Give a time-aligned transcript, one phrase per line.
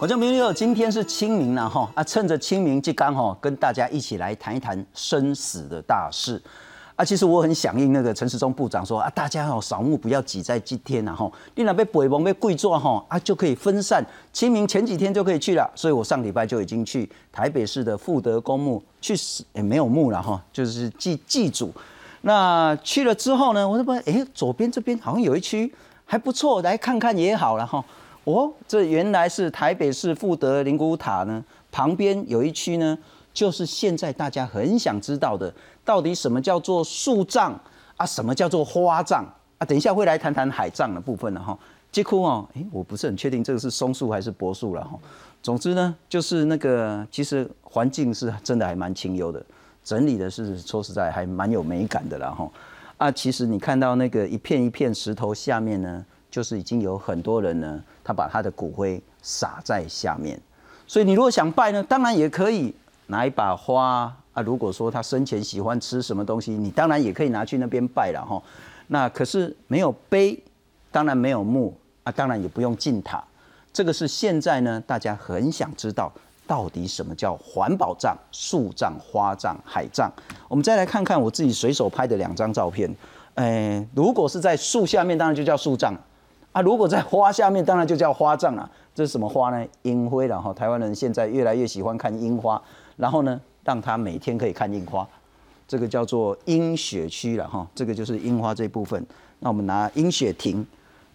[0.00, 6.40] 我叫明六，今天是清明了哈啊，趁着清明即刚哈，跟大家一起来谈一谈生死的大事
[6.94, 7.04] 啊。
[7.04, 14.00] 其实我很响应那个陈时中部长说啊，大家哦扫墓不要挤在今天然后你那被北蒙被跪坐哈啊就可以分散。
[14.32, 19.16] 清明前几天就可以去了，所以我上礼拜就已经去台北市的富德公墓去，
[19.52, 21.72] 也没有墓了哈，就是祭祭祖。
[22.20, 27.84] 那去了之后呢，我这边哎左边这边好像有一区还不错，来看看也好了哈。
[28.34, 31.42] 哦，这原来是台北市富德灵骨塔呢，
[31.72, 32.96] 旁边有一区呢，
[33.32, 37.58] 就是现在大家很想知道的，到底什么叫做树葬
[37.96, 39.24] 啊，什么叫做花葬
[39.56, 39.64] 啊？
[39.64, 41.58] 等一下会来谈谈海葬的部分了哈。
[41.90, 44.98] 几乎哦，哎，我不是很确定这个是松树还是柏树了哈。
[45.42, 49.42] 总之呢，就是那个其实环境是真的还蛮清幽的，
[49.82, 52.50] 整理的是说实在还蛮有美感的啦哈。
[52.98, 56.04] 啊，其实你看到那个一片一片石头下面呢。
[56.30, 60.40] 就是已经有很多人呢，他把他的骨灰撒在下面，
[60.86, 62.74] 所以你如果想拜呢，当然也可以
[63.08, 64.40] 拿一把花啊。
[64.40, 68.42] 如果说他生前喜欢吃什么东西，你当然也可以拿去那边拜了哈。
[68.86, 70.42] 那可是没有碑，
[70.90, 73.22] 当然没有墓啊，当然也不用进塔。
[73.74, 76.10] 这个是现在呢，大家很想知道
[76.46, 80.10] 到底什么叫环保葬、树葬、花葬、海葬。
[80.48, 82.90] 我们再来看看我自己随手拍的两张照片。
[83.34, 85.94] 哎，如果是在树下面，当然就叫树葬。
[86.52, 88.68] 啊，如果在花下面，当然就叫花葬了。
[88.94, 89.66] 这是什么花呢？
[89.82, 90.52] 樱花了哈。
[90.52, 92.60] 台湾人现在越来越喜欢看樱花，
[92.96, 95.06] 然后呢，让他每天可以看樱花，
[95.68, 97.66] 这个叫做樱雪区了哈。
[97.74, 99.06] 这个就是樱花这部分。
[99.40, 100.66] 那我们拿樱雪亭，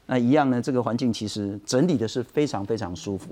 [0.06, 3.30] 那一样呢，这个环境其实整理的是非常非常舒服。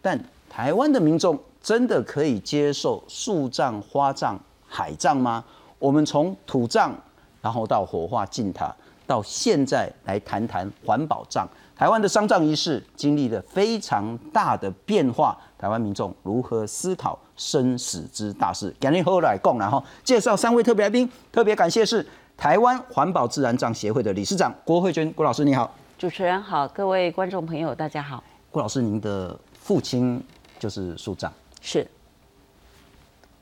[0.00, 5.42] 但台湾的民众真的可以接受树葬、花葬、海葬吗？
[5.80, 6.92] 我们从土葬，
[7.40, 8.72] 然后到火化进塔。
[9.06, 18.74] 到现在来谈谈环保葬，台湾的丧葬仪式经历了非常大的变化，台湾民众如何思考生死之大事？
[18.80, 22.06] 赶紧和我来共，然后介绍三位特别来宾，特别感谢是
[22.36, 28.22] 台湾环保自然葬协会的理事长郭慧娟郭老师，你好，主持人好，各位观众朋友大家好。
[28.50, 30.22] 郭老师，您的父亲
[30.58, 31.86] 就是树葬，是，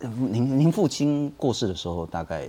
[0.01, 2.49] 您您父亲过世的时候大概？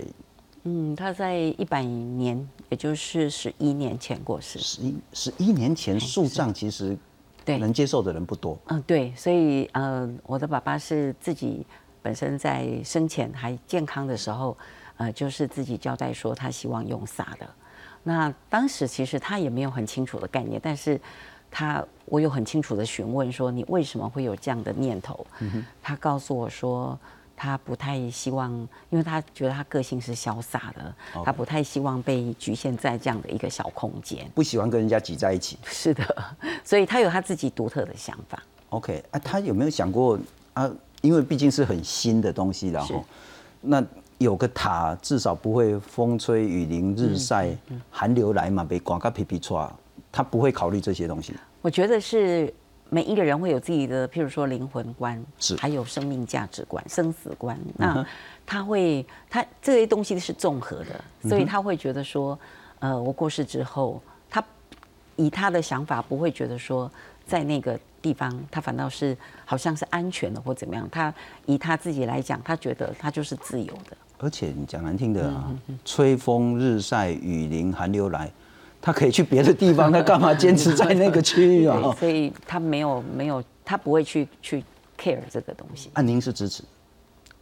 [0.66, 4.58] 嗯，他在一百年，也就是十一年前过世。
[4.58, 6.96] 十一十一年前树葬其实，
[7.44, 8.58] 对能接受的人不多。
[8.68, 11.66] 嗯，对，所以呃，我的爸爸是自己
[12.00, 14.56] 本身在生前还健康的时候，
[14.96, 17.46] 呃，就是自己交代说他希望用撒的。
[18.02, 20.98] 那当时其实他也没有很清楚的概念，但是
[21.50, 25.26] 他我有很清楚的询问说你为什么会有这样的念头？
[25.82, 26.98] 他告诉我说。
[27.36, 28.52] 他不太希望，
[28.90, 35.58] 因为他觉得他个性是潇洒的，他不太希望被局限在这样的一个小空间，不喜欢跟人家挤在一起。
[35.64, 36.24] 是的，
[36.64, 38.42] 所以他有他自己独特的想法。
[38.70, 40.18] OK，啊，他有没有想过
[40.52, 40.70] 啊？
[41.02, 43.04] 因为毕竟是很新的东西，然后
[43.60, 43.84] 那
[44.18, 47.50] 有个塔，至少不会风吹雨淋、日晒、
[47.90, 49.70] 寒流来嘛，被刮个皮皮抓，
[50.10, 51.34] 他不会考虑这些东西。
[51.60, 52.52] 我觉得是。
[52.94, 57.58] 每一个人会有自己的，譬如说灵魂观，是还有生命价值观、生死观。
[57.76, 58.06] 那
[58.46, 62.38] 他会，他这些东西是综合的，所以他会觉得说，
[62.78, 64.00] 呃，我过世之后，
[64.30, 64.40] 他
[65.16, 66.88] 以他的想法不会觉得说，
[67.26, 70.88] 在那个地方，他反倒是好像是安全的或怎么样。
[70.92, 71.12] 他
[71.46, 73.96] 以他自己来讲，他觉得他就是自由的。
[74.18, 75.52] 而且你讲难听的啊，
[75.84, 78.30] 吹风日晒雨淋寒流来。
[78.84, 81.80] 他可以去别的地方，他干嘛坚持在那个区域啊？
[81.98, 84.62] 所以他没有没有，他不会去去
[85.00, 85.88] care 这个东西。
[85.94, 86.62] 啊，您是支持？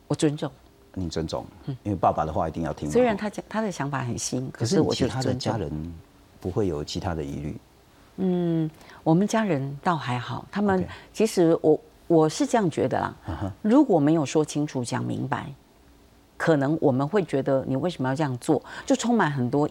[0.06, 0.48] 我尊重。
[0.94, 1.44] 您尊重，
[1.82, 2.88] 因为爸爸的话一定要听。
[2.88, 5.92] 虽然他讲他的想法很新，可是其他的家人
[6.40, 7.56] 不会有其他的疑虑。
[8.18, 8.70] 嗯，
[9.02, 13.12] 我们家人倒还好，他们其实我我是这样觉得啦。
[13.62, 15.52] 如果没有说清楚讲明白，
[16.36, 19.68] 可能我们会觉得你为什么要这样做，就充满很多。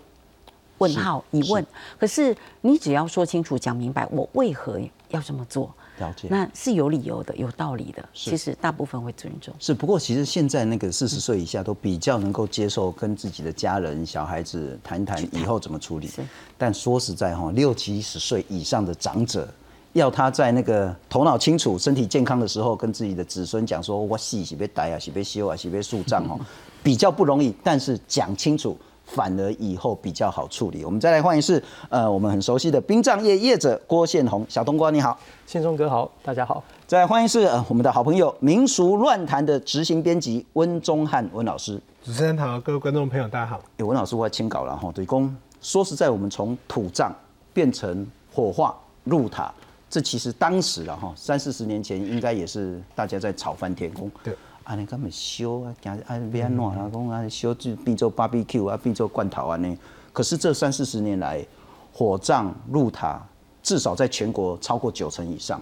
[0.81, 1.63] 问号疑问，
[1.99, 4.79] 可是你只要说清楚、讲明白，我为何
[5.09, 5.71] 要这么做？
[5.99, 8.03] 了解，那是有理由的、有道理的。
[8.13, 9.53] 其实大部分会尊重。
[9.59, 16.09] 是，不过其实现在那个四十岁以下都比较能够接受跟自己的家人、小孩子谈谈以后怎么处理。
[16.57, 19.47] 但说实在哈，六七十岁以上的长者，
[19.93, 26.39] 要他在那个头脑清楚、身体健康的时候，跟自己的子孙讲说：“我死是被逮啊，是被修啊，是被树葬哦，
[26.81, 28.75] 比较不容易。”但是讲清楚。
[29.13, 30.85] 反而以后比较好处理。
[30.85, 36.63] 我们再来欢迎是呃我们很熟悉的殡葬业业者郭宪宏小冬瓜你好，宪忠哥好，大家好。
[36.87, 41.79] 再来欢迎是呃我们的好朋友民俗乱谈的执行编辑温宗汉温老师。
[42.03, 43.59] 主持人好，各位观众朋友大家好。
[43.77, 47.13] 有温老师我要签稿了哈，对公说实在我们从土葬
[47.53, 49.53] 变成火化入塔，
[49.89, 54.09] 这其实当时了哈，三四十年前应该也是大家在吵翻天宫。
[54.23, 54.33] 对，
[54.71, 59.77] 啊，你根本烧啊，惊啊，别安暖啊，讲啊烧就变做 BBQ 啊，变做罐头啊呢。
[60.13, 61.45] 可是这三四十年来，
[61.91, 63.21] 火葬入塔
[63.61, 65.61] 至少在全国超过九成以上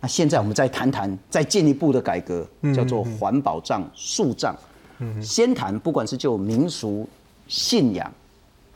[0.00, 2.44] 那现在我们再谈谈再进一步的改革，
[2.74, 4.52] 叫做环保葬、树葬。
[5.22, 7.08] 先谈不管是就民俗
[7.46, 8.12] 信仰，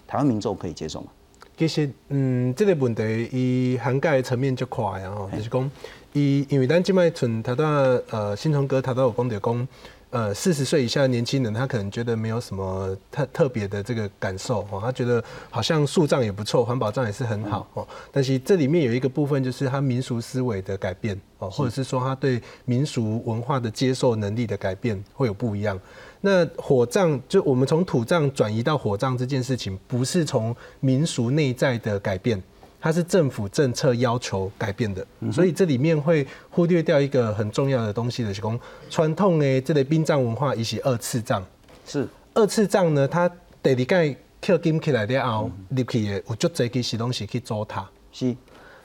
[0.07, 1.09] 台湾民众可以接受吗？
[1.57, 5.71] 其实，嗯，这个问题伊涵盖层面就快啊，就是讲，
[6.13, 7.65] 伊因为咱即摆存他到
[8.11, 9.69] 呃新崇哥他都有讲着讲，
[10.11, 25.81] 呃四十岁以下的年轻人他可能觉得没有什么特特别的这个感受哦，他觉得好像树葬也不错，环保葬也是很好哦，但是这里面有一个部分就是他民俗思维的改变哦，或者是说他对民俗文化的接受能力的改变会有不一样。
[26.21, 32.41] 那火葬就我们从土葬转移到火葬这件事情，不是从民俗内在的改变，
[32.83, 38.59] 它是政府政策要求改变的，所以这里面会忽略掉一个很重要的东西的，是讲
[38.91, 41.41] 传统的这类殡葬文化，以及二次葬。
[41.87, 43.29] 是二次葬呢，它
[43.63, 47.85] 第二盖刻金起来了后，入去的有足侪其实东西去糟蹋。
[48.11, 48.35] 是。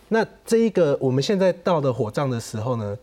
[0.10, 2.96] 那这一个我们现在到的火葬的时候呢，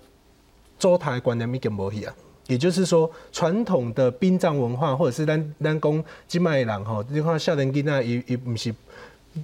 [0.78, 2.14] 糟蹋的观念已经无去啊。
[2.46, 8.72] 也就是说，传统的殡葬文化，或者是咱咱讲金麦郎哈，你看少年囡仔也也毋是，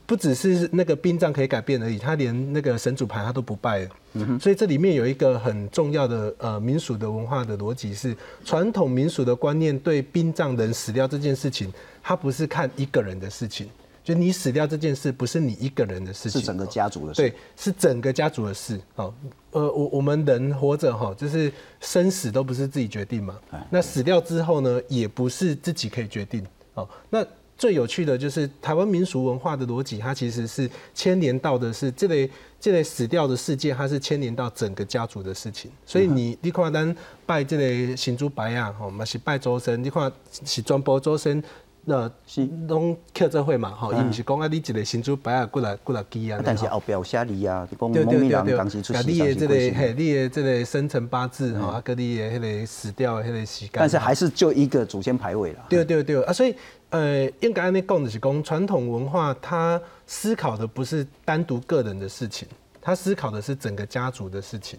[0.06, 3.90] 不只是那个殡葬可以改变而已，他连那个神主牌他都不拜了。
[4.38, 11.72] 所以这里面有一个很重要的呃民俗的文化的逻辑是，传统民俗的观念对殡葬人死掉这件事情，
[12.02, 13.68] 他不是看一个人的事情。
[14.02, 17.20] 就你死掉这件事，不是你一个人的事情，是整个家族的事。
[17.20, 18.80] 对，是整个家族的事。
[18.96, 19.12] 哦，
[19.50, 23.38] 呃，我我们人活着哈，就是生死都不是自己决定嘛。
[23.68, 26.44] 那死掉之后呢，也不是自己可以决定。
[26.74, 27.24] 哦，那
[27.60, 32.28] 最有趣的就是台湾民俗文化的逻辑，它其实是牵连到的是这类
[32.58, 35.70] 这类死掉的世界，它是牵连到整个家族的事情。
[35.84, 36.96] 所以你你看咱
[37.26, 40.10] 拜这类新猪白啊，吼，嘛是拜周身，你看
[40.42, 41.44] 是专播周身。
[41.82, 46.38] 那是拢客这会嘛，吼，伊毋是讲啊，你一个新主摆啊过来过来记啊。
[46.44, 53.70] 但是后表写你啊，讲对对对对，当时出你的这个嘿，你的这个生辰八字吼，啊，跟你的迄个死掉的迄个时间。
[53.72, 55.64] 但是还是就一个祖先牌位了。
[55.70, 56.54] 对对对啊，所以
[56.90, 62.48] 呃，应该安尼讲的是讲传统文化，它思考的不是单独个人的事情，
[62.80, 64.78] 它思考的是整个家族的事情。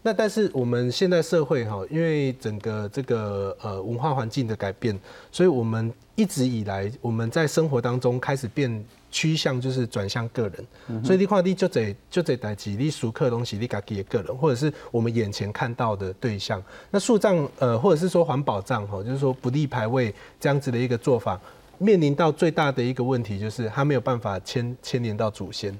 [0.00, 4.96] 那但是我们现在社会哈，因为整个这个呃文化环境的改变，
[5.32, 16.62] 所以我们一直以来我们在生活当中开始变趋向就是转向个人，所以你看你就得就得代几你熟客东西你家己的个人，或者是我们眼前看到的对象。
[16.90, 21.40] 那树葬呃或者是说环保葬哈，就是说不立牌位这样子的一个做法，
[21.78, 25.76] 面临到最大的一个问题就是它没有办法牵牵连到祖先。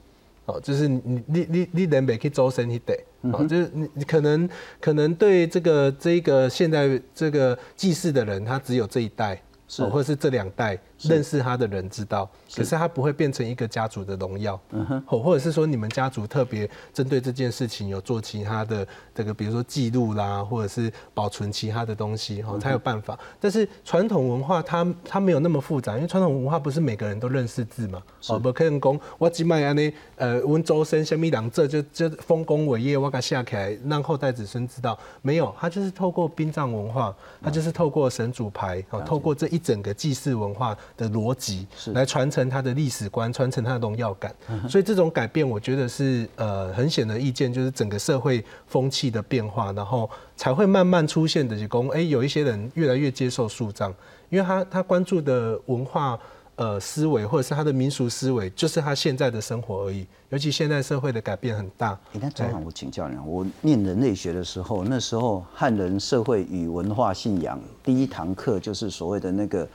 [0.47, 2.99] 哦，就是你你你你人没去周身一得，
[3.33, 4.49] 哦，就是你你可能
[4.81, 9.39] 可能对这个这一个现在这个祭祀的人，他只有这一代。
[9.71, 23.17] 是，或者是这两代认识他的人知道，可是他不会变成一个家族的荣耀，嗯哼，或或者是说你们家族特别针对这件事情有做其他的这个，比如说记录啦，或者是保存其他的东西，哈，才有办法。
[23.39, 39.61] 但是传统文化它它没有那么复杂，因为传统文化不是每个人都认识字嘛，哦，不可能讲我只卖安尼，呃，温州生虾米两这就就丰功伟业，我给下起来让后代子孙知道，没有，他就是透过殡葬文化，他就是透过神主牌，哦，透过这一。
[39.69, 44.35] 整个祭祀文化的逻辑，来传承它的历史观，传承它的荣耀感。
[44.69, 51.57] 所以这种改变，我觉得是呃很显而易见，就是整个社会风气的变化，然后才会慢慢出现的。
[51.57, 53.95] 就讲，哎，有一些人越来越接受树葬，
[54.29, 56.19] 因为他他关注的文化
[56.57, 60.05] 呃思维，或者是他的民俗思维，就是他现在的生活而已。
[60.31, 61.99] 尤其现在社会的改变很大。
[62.13, 69.67] 那正好我请教你，我念人类学的时候，那时候汉人社会与文化信仰第一堂课就是所谓的那个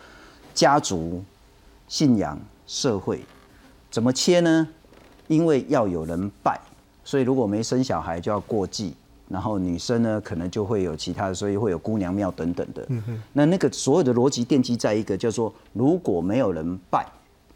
[0.53, 1.23] 家族
[1.87, 3.23] 信仰社会
[3.91, 4.67] 怎么切呢？
[5.27, 6.59] 因为要有人拜，
[7.03, 8.93] 所以如果没生小孩就要过继，
[9.29, 12.87] 然后女生呢可能就会有其他的，所以会有姑娘庙等等的。
[13.33, 17.05] 那那个所有的逻辑奠基在一个叫做如果没有人拜，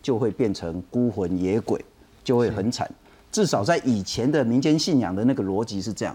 [0.02, 1.84] 就会变成孤魂野鬼。
[2.24, 2.86] 就会很惨，
[3.32, 6.14] 至少在以前的民间信仰的那个逻辑是这样。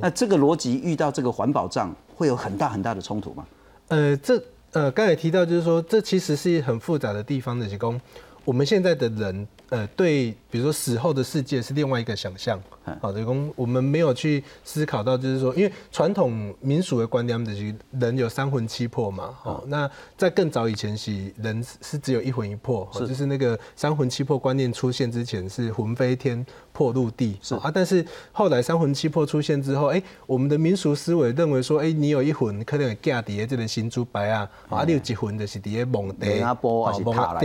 [0.00, 3.46] 那这个逻辑遇到这个环保障，会有很大很大的冲突吗？
[3.86, 4.42] 呃，这
[4.76, 7.98] 呃刚才提到就是说，这其实是很复杂的地方的，提供
[8.44, 12.58] 我们现在的人呃对，比比如说死后的世界是另外一个想象。
[13.02, 19.36] 好，等于说我们没有去思考到，就是说，因为传统民俗的观念就是人有三魂七魄嘛。
[19.42, 26.46] 哦，那在更早以前是人是只有一魂一魄，就是那个三魂七魄观念出现之前是魂飞天。
[26.76, 36.34] 魄入地是啊，但是后来三魂七魄出现之后，哎，我们的民俗思维认为说，哎，你有一魂可能嫁在这个新珠白啊，啊，你有一魂就是底下梦地，对，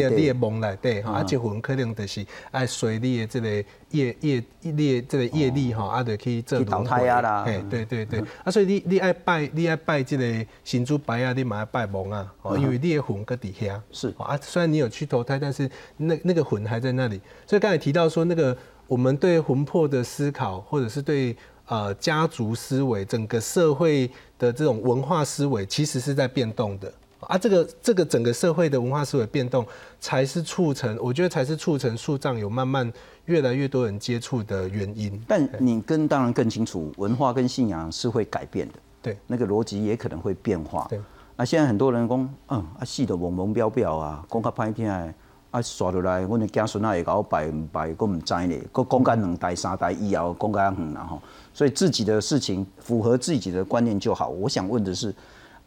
[0.09, 2.10] 你的梦来对，啊，一魂可能就是
[2.51, 3.49] 爱随你的这个
[3.91, 14.13] 业业业这个业力哈，啊，就去做轮回啦，哎，对对对，啊，所以你你爱拜你爱拜这个新竹白啊，你嘛爱拜梦啊，哦，因为你的魂搁底下是。
[14.17, 18.57] 啊，虽然你有去投胎，但是那那个魂还在那里，所以刚才提到说那个。
[18.87, 21.33] 我们对魂魄的思考，或者是对
[21.65, 24.05] 呃家族思维、整个社会
[24.37, 27.37] 的这种文化思维，其实是在变动的啊。
[27.37, 29.65] 这个这个整个社会的文化思维变动，
[29.99, 32.91] 才是促成，我觉得才是促成树葬有慢慢
[33.25, 35.21] 越来越多人接触的原因。
[35.27, 40.85] 但你跟当然更清楚，文化跟信仰是会改变的，对，那个逻辑也可能会变化。
[40.89, 40.99] 对，
[41.35, 45.13] 啊，现在很多人讲，嗯，啊，戏的蒙蒙标标啊，讲较歹听的。
[45.51, 48.55] 啊，刷落来，阮的子孙啊会甲我拜唔拜，我唔知呢。
[48.71, 51.21] 佫讲干两代三代以后，讲干远啦吼。
[51.53, 54.29] 所以自己的事情符合自己的观念就好。
[54.29, 55.13] 我想问的是，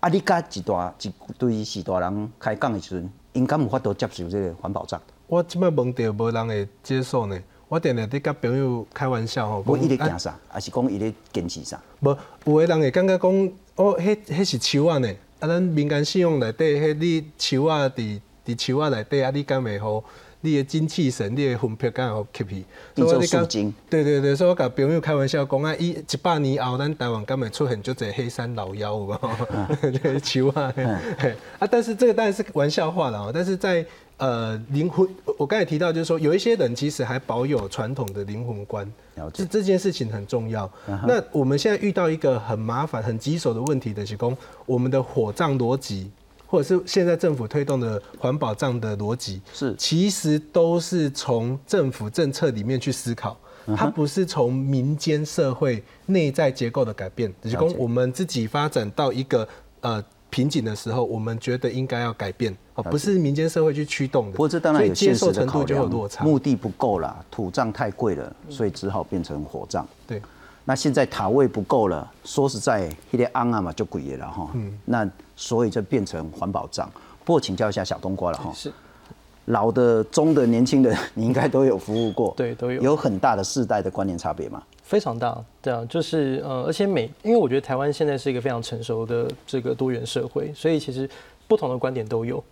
[0.04, 5.00] 啊，你甲一大一堆是大人开讲的时阵，应该有法度接受这个环保站。
[5.26, 7.40] 我即摆问到无人会接受呢。
[7.68, 9.62] 我定定伫甲朋友开玩笑吼。
[9.66, 11.80] 无伊咧惊啥，还是讲伊咧坚持啥？
[12.00, 13.30] 无，有诶人会感觉讲，
[13.76, 15.08] 哦，迄迄是树啊呢。
[15.40, 18.20] 啊，咱民间信用内底，迄你树啊伫。
[18.44, 20.04] 伫树啊内底啊，你敢会好？
[20.44, 22.64] 你的精气神，你的魂魄敢会好吸去？
[22.94, 23.48] 所以你讲，
[23.88, 29.10] 对对对，所以我甲朋友开玩笑讲啊，一一百年后，咱台湾敢会出现就这黑山老妖无？
[30.22, 30.60] 树仔，
[31.58, 33.30] 啊，但是这个当然是玩笑话了哦。
[33.32, 33.84] 但是在
[34.18, 35.08] 呃灵魂，
[35.38, 38.86] 我刚才提到就是说，有一些人其实还保有传统的灵魂观，
[39.32, 40.70] 这这件事情很重要。
[41.06, 44.36] 那我们现在遇到一个很麻烦、很棘手的问题的是讲，
[44.66, 46.10] 我们的火葬逻辑。
[46.46, 53.36] 或者是现在政府推动的环保账的逻辑，是其实都是从政府政策里面去思考，
[53.76, 57.32] 它不是从民间社会内在结构的改变。
[57.42, 59.48] 只是说，我们自己发展到一个
[59.80, 64.32] 呃瓶颈的时候，我们觉得应该要改变，哦，不是民间社会去驱动的。
[64.32, 69.86] 不过这当然有接受程度就有落差，目的不够了，土葬太贵了，所以只好变成火葬。
[70.06, 70.20] 对。
[70.66, 74.48] 那现在塔位不够了，说实在，一点安啊嘛就贵了哈。
[74.54, 74.72] 嗯。
[74.86, 75.06] 那
[75.36, 76.90] 所以就变成环保账。
[77.24, 78.52] 不过请教一下小冬瓜了哈。
[78.54, 78.72] 是。
[79.46, 82.32] 老的、中的、年轻的， 你应该都有服务过。
[82.36, 82.80] 对，都有。
[82.80, 84.62] 有很大的世代的观念差别吗？
[84.82, 91.08] 非常大，对啊，就是呃，而且每，因为我觉得台湾现在是一个非常成熟的这个多元社会，所以其实
[91.46, 92.42] 不同的观点都有。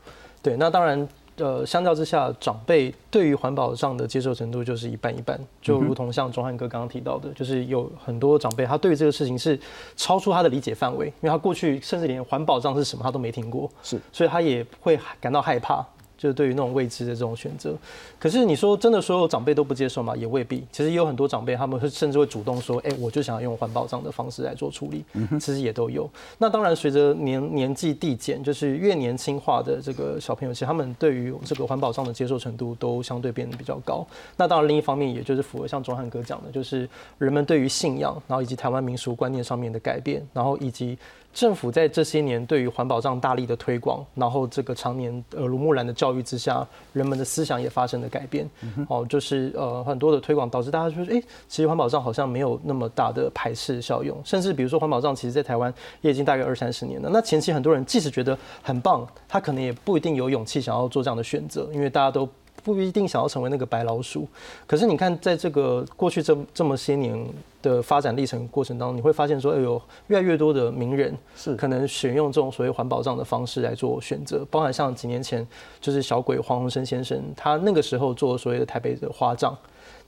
[0.43, 1.09] 对，那当然。
[1.37, 9.59] 呃，相较之下，长辈对于环保上的接受程度就是一半一半，就如同像钟汉哥刚刚提到的，就是有很多长辈他对于这个事情是
[9.97, 15.85] 超出他的理解范围，因为他过去甚至连环保账是什么他都没听过，是，所以他也会感到害怕。
[16.23, 17.75] 就是对于那种未知的这种选择，
[18.17, 20.15] 可是你说真的，所有长辈都不接受吗？
[20.15, 20.65] 也未必。
[20.71, 25.05] 其实也有很多长辈，他们会甚至会主动说：“哎，我就想要用环保账的方式来做处理。”
[25.41, 26.09] 其实也都有。
[26.39, 34.07] 那当然，随着年年纪递减，就是越年轻化的这个小朋友，其实他们对于这个环保账的接受程度都相对变得比较高。
[34.37, 36.89] 那当然，另一方面，也就是符合像钟汉哥讲的，就是
[37.19, 40.97] 人们对于信仰，然后以及台湾民俗观念上面的改变，然后以及。
[41.33, 48.49] 政府在这些年对于环保账大力的推广，然后这个常年耳濡目染的教育之下，人们的思想也发生了改变。
[48.89, 54.21] 哦，就是呃很多的推广导致大家说，哎，其实环保账好像没有那么大的排斥效用。
[54.25, 55.73] 甚至比如说环保账，其实在台湾
[56.03, 57.09] 也已经大概二三十年了。
[57.13, 62.29] 那前期很多人即使觉得很棒，他可能也不一定有勇气想要做这样的选择，因为大家都。
[62.63, 64.27] 不一定想要成为那个白老鼠，
[64.67, 67.19] 可是你看，在这个过去这这么些年
[67.61, 75.47] 的发展历程过程当中，你会发现说，哎呦，越来越多的名人是可能选用这种所谓环保账的方式来做选择，包含像几年前
[75.81, 79.57] 就是小鬼黄鸿升先生，他那个时候做所谓的台北的花葬，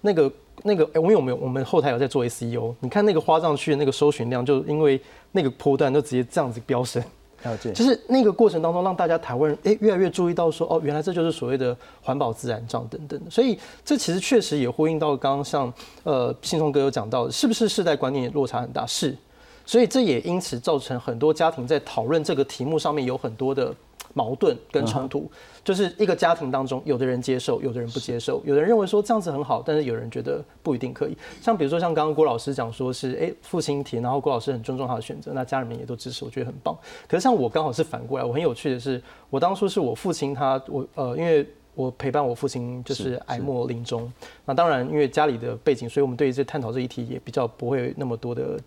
[0.02, 0.30] 那个
[0.62, 2.72] 那个，哎，我有没有我们后台有在做 SEO？
[2.80, 5.00] 你看那个花账区的那个搜寻量，就因为
[5.32, 7.02] 那个波段就直接这样子飙升。
[7.74, 13.30] 就是那个过程当中，让大家台湾人哎越来越注意到说，哦，原来这就是所谓的环保自然账等等的。
[13.30, 15.72] 所以这其实确实也呼应到刚刚像
[16.02, 18.86] 呃信聪哥有讲到，是不是世代观念落差很大？
[18.86, 19.16] 是，
[19.66, 23.74] 所以这也因此造成很多家庭在讨论这个题目上面有很多的。
[24.14, 25.30] 矛盾跟冲突，
[25.62, 31.16] 就是一个家庭当中，有的人接受，有的人不接受，有的人认为说这样子很好，但是有人觉得不一定可以。
[31.42, 36.74] 像比如说像刚刚郭老师讲说是，哎，父亲提，然后郭老师很尊重他的选择，那家人们也都支持，我觉得很棒。
[37.06, 44.10] 可是像我刚好是反过来，我很有趣的是，我当初是我父亲他，我呃，因为我陪伴我父亲就是是哀莫临终。
[44.44, 48.60] 那当然，因为家里的背景，所以我们对于这探讨这一题也比较不会那么多的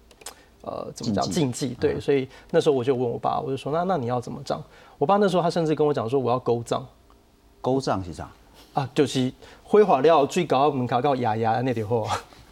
[0.62, 1.70] 呃怎么讲禁忌。
[1.80, 4.62] 对，所以那时候我就问我爸，我就说那那你要怎么葬？
[4.98, 6.86] 我爸那时候他甚至跟我讲说我要勾葬
[7.62, 8.30] 勾葬是啥？
[8.74, 9.32] 啊，就是
[9.63, 12.08] 挥华料最高门槛到牙牙那点货。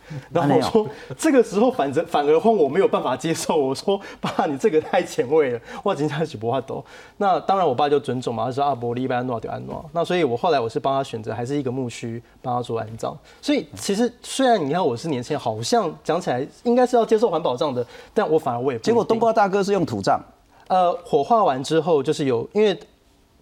[0.30, 0.88] 然后我安说，
[1.18, 3.58] 这个时候反正反而换我没有办法接受。
[3.58, 6.86] 我说， 爸，你这个太前卫了，我今天是不怕抖。
[7.18, 9.84] 那当然，我爸就尊重嘛，他说阿伯利安诺就安诺。
[9.94, 13.18] 那所以我后来我是帮他选择，还是一个墓区帮他做安葬。
[13.42, 17.84] 所以其实虽然你看我是年轻人，好像讲起来应该是要接受环保葬的，
[18.14, 20.22] 但我反而我也不结果冬瓜大哥是用土葬，
[20.68, 22.78] 呃，火化完之后，就是有因为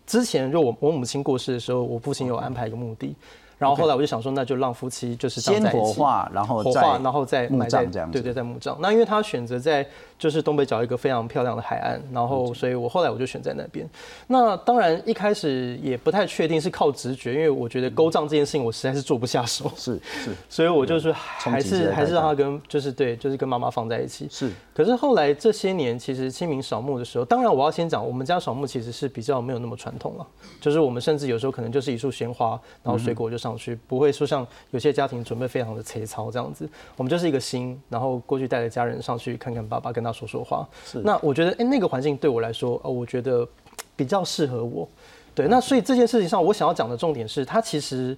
[0.05, 3.15] 之前就我我母亲过世的时候，我父亲有安排一个墓地，
[3.57, 8.13] 然后后来我就想说，那就让夫妻就是葬先火化，然后再火化，然后再埋在葬这样子。
[8.13, 8.77] 对对，在墓葬。
[8.81, 9.85] 那因为他选择在
[10.17, 13.87] 就是东北角一个非常漂亮的海岸，然后所以我后来我就选在那边。
[14.27, 24.27] 那当然一开始也不太确定是靠直觉，因为我觉得勾葬这件事情我实在是做不下手，是是 所以我就是还是还是让他跟就是对就是跟妈妈放在一起。
[24.29, 30.27] 是，可是后来这些年，其实清明扫墓的时候，当然我要先讲，我们家扫墓其实是比较没有那么传统了，
[30.59, 36.67] 就是我们甚至有时候可能就是一束鲜花，然后水果就上去，不会说像有些家庭准备非常的粗糙这样子。
[36.97, 40.67] 我们就是一个心，然后过去带着家人上去看看爸爸，跟他说说话。
[40.85, 43.47] 是那我觉得，哎、那个环境对我来说，呃，我觉得
[43.95, 44.87] 比较适合我。
[45.35, 48.15] 对，那所以这件事情上，我想要讲的重点是，它其实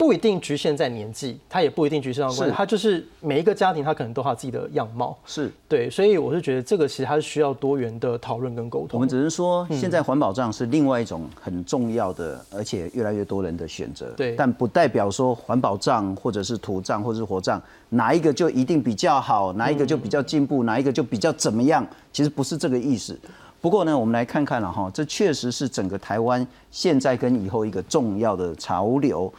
[0.00, 5.14] 不一定局限在年纪，它也不一定局限到关系，是它就是每一个家庭，它可能都有它自己的样貌。
[5.26, 5.52] 是。
[5.68, 8.92] 对，所以我是觉得这个其实它是需要多元的讨论跟沟通。
[8.92, 14.06] 我们只是说，嗯现在环保葬是另外一种很重要的，而且越来越多人的选择。
[14.16, 23.14] 对但不代表说环保葬或者是土葬或者是火葬哪一个就一定比较好，哪一个就比较进步，哪一个就比较怎么样，其实不是这个意思。
[23.60, 29.30] 不过呢，我们来看看了哈，这确实是整个台湾现在跟以后一个重要的潮流。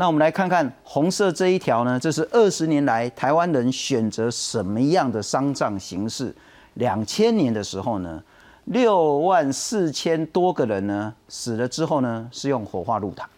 [0.00, 6.32] 那我们来看看红色这一条呢，这是二十年来台湾人选择什么样的丧葬形式。
[6.74, 8.22] 两千年的时候呢，
[8.66, 13.28] 六万四千多个人呢死了之后呢是用火化入塔，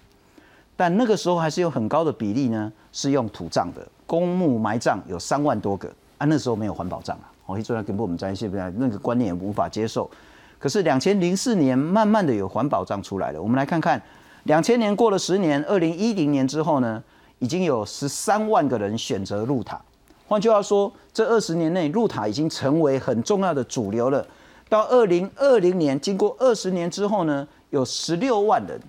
[0.77, 5.91] 但那个时候还是有很高的比例呢是用土葬的，公墓埋葬有三万多个。
[6.19, 10.11] 啊，那时候没有环保葬啊，我一做来跟我们在一起，那个观念也无法接受。
[10.59, 13.99] 可是两千零四年慢慢的有环保葬出来了，我们来看看，
[14.45, 17.03] 两千年过了十年，二零一零年之后呢，
[17.39, 19.81] 已经有十三万个人选择入塔。
[20.27, 24.27] 换句话说，这二十年内入塔已经成为很重要的主流了。
[24.69, 28.81] 到二零二零年，经过二十年之后呢，有十六万人。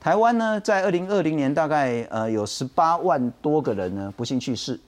[0.00, 4.78] 台湾呢，在二零二零年大概呃有十八万多个人呢不幸去世，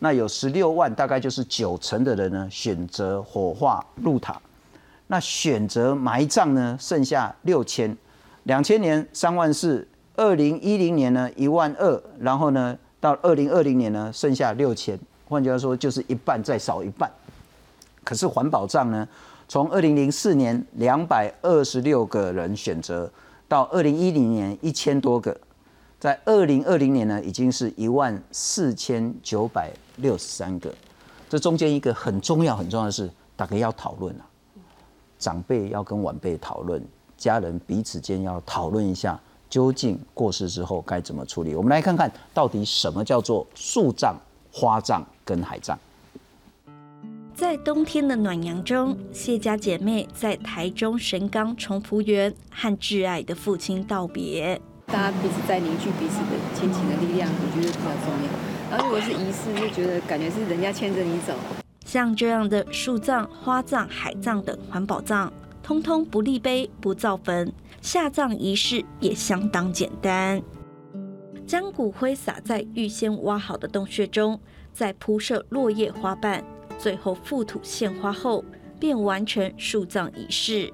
[0.00, 4.40] 那有十六万，大概就是九成的人呢选择火化入塔。
[5.06, 7.96] 那选择埋葬呢，剩下六千。
[8.48, 14.98] 两千年三万四，二零一零年呢一万二，然后呢到二零二零年呢剩下六千。
[15.28, 17.12] 换句话说，就是一半再少一半。
[18.02, 19.06] 可是环保账呢，
[19.48, 23.12] 从二零零四年两百二十六个人选择，
[23.46, 25.38] 到二零一零年一千多个，
[26.00, 30.74] 在二零二零年呢，已经是一万四千九百六十三个。
[31.28, 34.24] 这中间一个很重要、很重要的是，大家要讨论啊，
[35.18, 36.82] 长辈要跟晚辈讨论，
[37.18, 41.54] 家人彼此间要讨论一下，究竟过世之后该怎么处理。
[41.54, 44.16] 我们来看看到底什么叫做树葬、
[44.50, 45.76] 花葬跟海葬。
[47.34, 54.60] 在冬天的暖阳中，谢家姐妹在台中神冈重福园和挚爱的父亲道别。
[54.86, 58.30] 大家彼此在凝聚彼此的亲情的力量，我觉得比较重要。
[58.70, 61.32] 然后如果是仪式，就觉得感觉是人家牵着你走。
[61.86, 65.32] 像这样的树葬、花葬、海葬等环保葬，
[65.68, 67.52] 通通不立碑、不造坟，
[67.82, 70.42] 下葬仪式也相当简单。
[71.46, 74.40] 将骨灰撒在预先挖好的洞穴中，
[74.72, 76.42] 再铺设落叶花瓣，
[76.78, 78.42] 最后覆土献花后，
[78.80, 80.72] 便完成树葬仪式。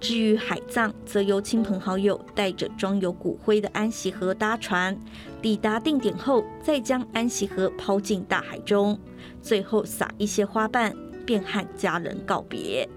[0.00, 4.98] 至于海葬，则由亲朋好友带着装有骨灰的安息盒搭船，
[5.42, 8.98] 抵达定点后，再将安息盒抛进大海中，
[9.42, 12.88] 最后撒一些花瓣，便和家人告别。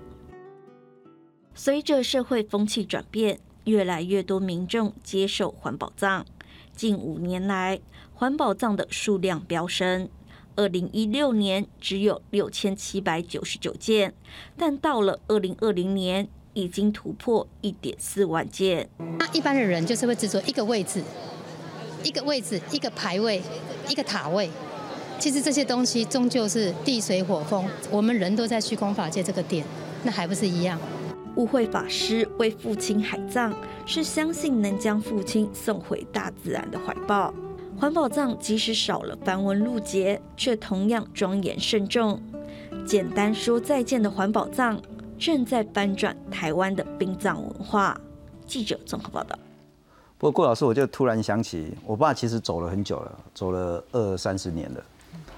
[1.54, 6.26] 随着社会风气转变，越来越多民众接受环保葬。
[6.76, 7.80] 近五年来，
[8.14, 10.10] 环保葬的数量飙升。
[10.56, 14.14] 二零一六年只有六千七百九十九件，
[14.58, 18.90] 但到了二零二零年，已经突破一点四万件。
[19.20, 21.04] 那一般的人就是会制作一个位置，
[22.04, 23.42] 一个位置，一个牌位，
[23.90, 24.50] 一个塔位。
[25.20, 29.66] 其实这些东西终究是地水火风，我们人都在虚空法界这个点，
[30.04, 30.80] 那还不是一样？
[31.36, 33.54] 误会法师为父亲海葬，
[33.86, 37.34] 是相信能将父亲送回大自然的怀抱。
[37.80, 42.22] 环保葬即使少了繁文缛节，却同样庄严慎重。
[42.86, 44.80] 简单说再见的环保葬，
[45.18, 48.00] 正在翻转台湾的殡葬文化。
[48.46, 49.38] 记者综合报道。
[50.18, 54.84] 不过郭老师，我就突然想起，我爸其实走了很久了，走了二三十年了。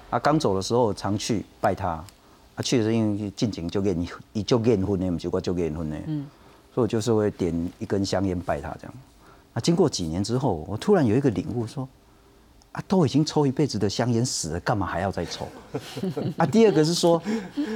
[0.09, 2.03] 啊，刚走的时候常去拜他，
[2.55, 5.95] 啊，确实因为近景就给你，一就结婚呢，不就过就结婚呢。
[6.07, 6.25] 嗯。
[6.73, 8.93] 所以我就是会点一根香烟拜他这样。
[9.53, 11.87] 啊，经过几年之后，我突然有一个领悟，说。
[12.71, 15.47] 啊，都已经抽一辈子的香烟死了，干嘛还要再抽？
[16.37, 17.21] 啊，第二个是说，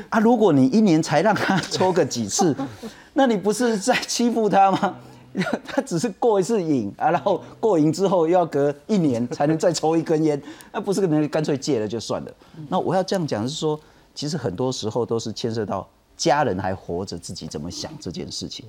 [0.09, 2.55] 啊，如果你一年才让他抽个几次，
[3.13, 4.95] 那你不是在欺负他吗？
[5.67, 10.41] 他只是过一次瘾啊，然后过瘾之后又要隔一年才能再抽一根烟，
[10.73, 12.31] 那不是可能干脆戒了就算了？
[12.67, 13.79] 那我要这样讲是说，
[14.17, 18.65] 其实很多时候都是牵涉到家人还活着，自己怎么想这件事情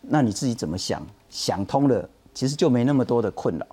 [0.00, 1.00] 那你自己怎么想？
[1.30, 3.64] 想通了，其实就没那么多的困扰。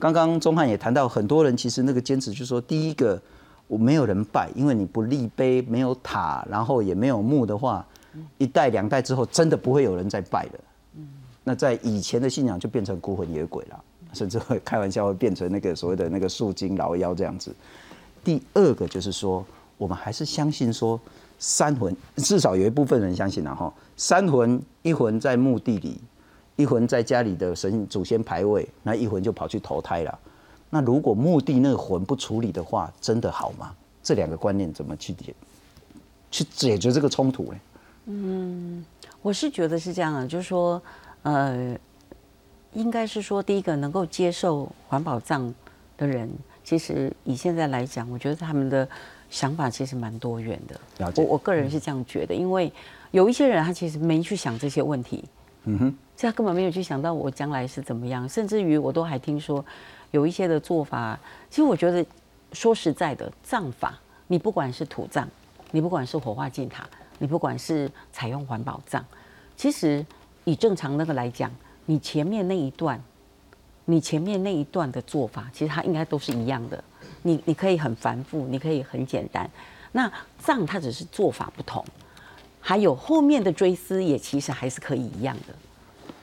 [0.00, 3.22] 刚刚钟汉也谈到，很多人其实那个坚持就是说，第一个
[3.68, 7.86] 我没有人拜，因为你不立碑，没有塔，然后也没有墓的话，
[8.38, 11.04] 一代两代之后真的不会有人再拜了。
[11.44, 17.54] 那在以前的信仰就变成孤魂野鬼了，甚至会开玩笑会变成那个所谓的那个树精老妖这样子。
[18.24, 19.44] 第二个就是说，
[19.82, 20.98] 我们还是相信说
[21.40, 26.00] 三魂，至少有一部分人相信了哈，三魂一魂在墓地里。
[26.54, 30.18] 一魂在家里的神祖先牌位，那一魂就跑去投胎了。
[30.70, 33.74] 那如果墓地那个魂不处理的话，真的好吗？
[34.02, 35.34] 这两个观念怎么去解
[36.30, 37.58] 去解决这个冲突呢？
[38.04, 38.84] 嗯，
[39.22, 40.80] 我是觉得是这样的，就是说，
[41.22, 41.76] 呃，
[42.74, 45.52] 应该是说，第一个能够接受环保葬
[45.96, 46.30] 的人，
[46.62, 48.86] 其实以现在来讲，我觉得他们的
[49.32, 51.12] 想法其实蛮多元的。
[51.16, 52.70] 我我个人是这样觉得，因为
[53.12, 55.24] 有一些人他其实没去想这些问题。
[55.64, 59.64] 嗯哼，这他根本没有去想到我将来是怎么样，甚至于我都还听说
[60.10, 61.18] 有一些的做法。
[61.48, 62.04] 其实我觉得
[62.52, 65.26] 说实在的，葬法你不管是土葬，
[65.70, 66.86] 你不管是火化进塔，
[67.18, 69.02] 你不管是采用环保葬，
[69.56, 70.04] 其实
[70.44, 71.50] 以正常那个来讲，
[71.86, 73.02] 你前面那一段，
[73.86, 76.84] 你前面那一段的做法，其实它应该都是一样的。
[77.22, 79.48] 你你可以很繁复，你可以很简单。
[79.92, 81.84] 那葬它只是做法不同。
[82.64, 85.54] 还有后面的追思也其实还是可以一样的，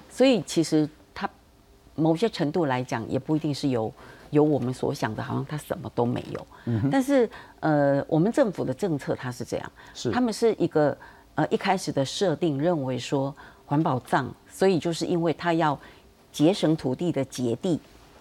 [0.10, 1.30] 所以其实它
[1.96, 3.92] 某些程度来讲也不一定是有
[4.30, 6.48] 有我们所想的，好像它什么都没有。
[6.64, 10.98] 嗯，但是呃，我们政府的政策它是这样，是他们是一个
[11.36, 13.36] 呃一开始的设定认为说
[13.66, 15.78] 环保葬，所以就是因为它要
[16.32, 17.78] 节省土地的节地，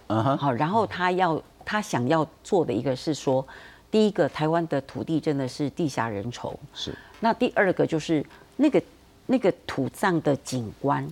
[0.08, 3.46] 嗯哼，好，然后他要他想要做的一个是说。
[3.90, 6.54] 第一个，台湾的土地真的是地下人稠。
[6.74, 6.94] 是。
[7.20, 8.22] 那第二个就是
[8.56, 8.82] 那个
[9.24, 11.08] 那个土葬的景观，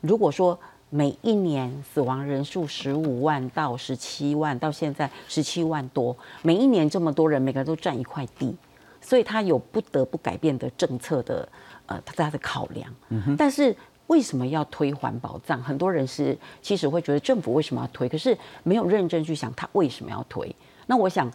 [0.00, 8.56] 如果说每一年死亡人数十五万到十七万，到现在十七万多，每一年这么多人，每个人都占一块地，
[9.02, 11.46] 所以他有不得不改变的政策的
[11.84, 12.90] 呃他的考量。
[13.10, 15.60] 嗯但是为什么要推环保葬？
[15.62, 20.54] 很多人是其实会觉得政府为什么要推，可是没有认真去想他为什么要推。
[20.86, 21.30] 那我想。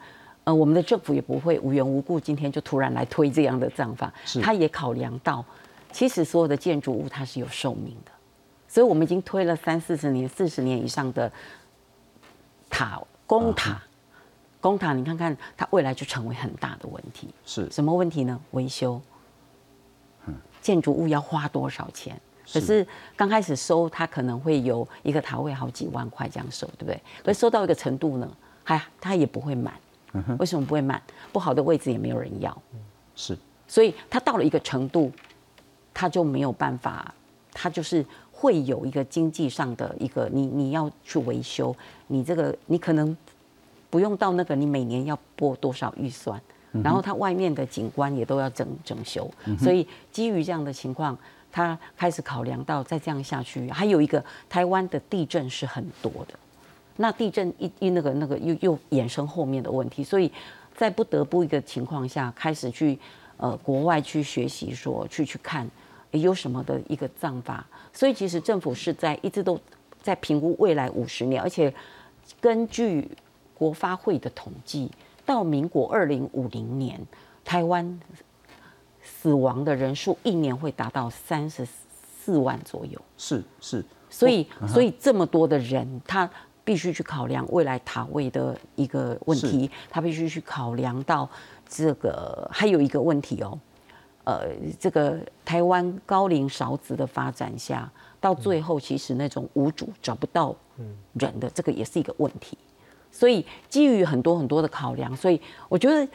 [0.45, 5.45] 呃，我们的政府也不会无缘无故今天就突然来推这样的葬法，他也考量到，
[5.91, 8.11] 其实所有的建筑物它是有寿命的，
[8.67, 11.31] 所以我们已经推了三四十年、四十年以上的
[12.69, 13.83] 塔公塔，
[14.61, 17.27] 公塔，你看看它未来就成为很大的问题。
[17.45, 18.39] 是什么问题呢？
[18.51, 18.99] 维修，
[20.61, 22.19] 建筑物要花多少钱？
[22.53, 22.85] 可是
[23.15, 27.01] 刚开始收，他可能会有一个塔位好几万块这样收，对不对？
[27.23, 28.29] 可是收到一个程度呢，
[28.63, 29.73] 还他也不会满。
[30.39, 30.99] 为什么不会满？
[31.31, 32.61] 不好的位置也没有人要，
[33.15, 35.11] 是，所以他到了一个程度，
[35.93, 37.13] 他就没有办法，
[37.53, 41.75] 他就是会有一个经济上的一个，你你要去维修，
[42.07, 43.15] 你这个你可能
[43.91, 46.41] 不用到那个，你每年要拨多少预算，
[46.83, 51.15] 然后它外面的景观也都要整整修，所以基于这样的情况，
[51.51, 56.33] 他开始考量到再这样下去，还有一个台湾的地震是很多的。
[56.97, 60.31] 那地震一一那个那个又又衍生后面的问题，所以
[60.75, 62.99] 在不得不一个情况下，开始去
[63.37, 65.69] 呃国外去学习，说去去看
[66.11, 67.65] 有什么的一个葬法。
[67.93, 69.57] 所以其实政府是在一直都
[70.01, 71.73] 在评估未来五十年，而且
[72.41, 73.09] 根据
[73.53, 74.91] 国发会的统计，
[75.25, 76.99] 到民国二零五零年，
[77.45, 77.99] 台湾
[79.09, 83.01] 死亡的人数一年会达到三十四万左右。
[83.17, 86.29] 是是，所以所以这么多的人，他。
[86.61, 91.27] 必须去考量未来塔位的一个问题，他必须去考量到
[91.67, 93.57] 这个还有一个问题哦，
[94.23, 97.91] 呃这个台湾高龄少子的发展下，
[98.21, 100.55] 到最后其实那种无主找不到
[101.13, 102.55] 人的这个也是一个问题。
[103.09, 106.07] 所以基于很多很多的考量，所以我觉得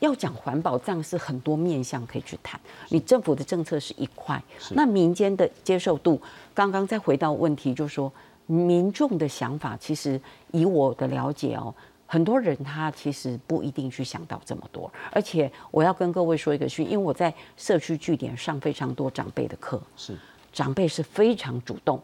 [0.00, 2.60] 要讲环保账是很多面向可以去谈。
[2.88, 6.20] 你政府的政策是一块，那民间的接受度，
[6.54, 8.12] 刚刚再回到问题，就是说
[8.46, 10.20] 民众的想法，其实
[10.52, 11.74] 以我的了解哦，
[12.06, 14.92] 很多人他其实不一定去想到这么多。
[15.10, 20.16] 而且我要跟各位说一个讯，因为我在社区据点上非常多长辈的课，是
[20.52, 22.00] 长辈是非常主动。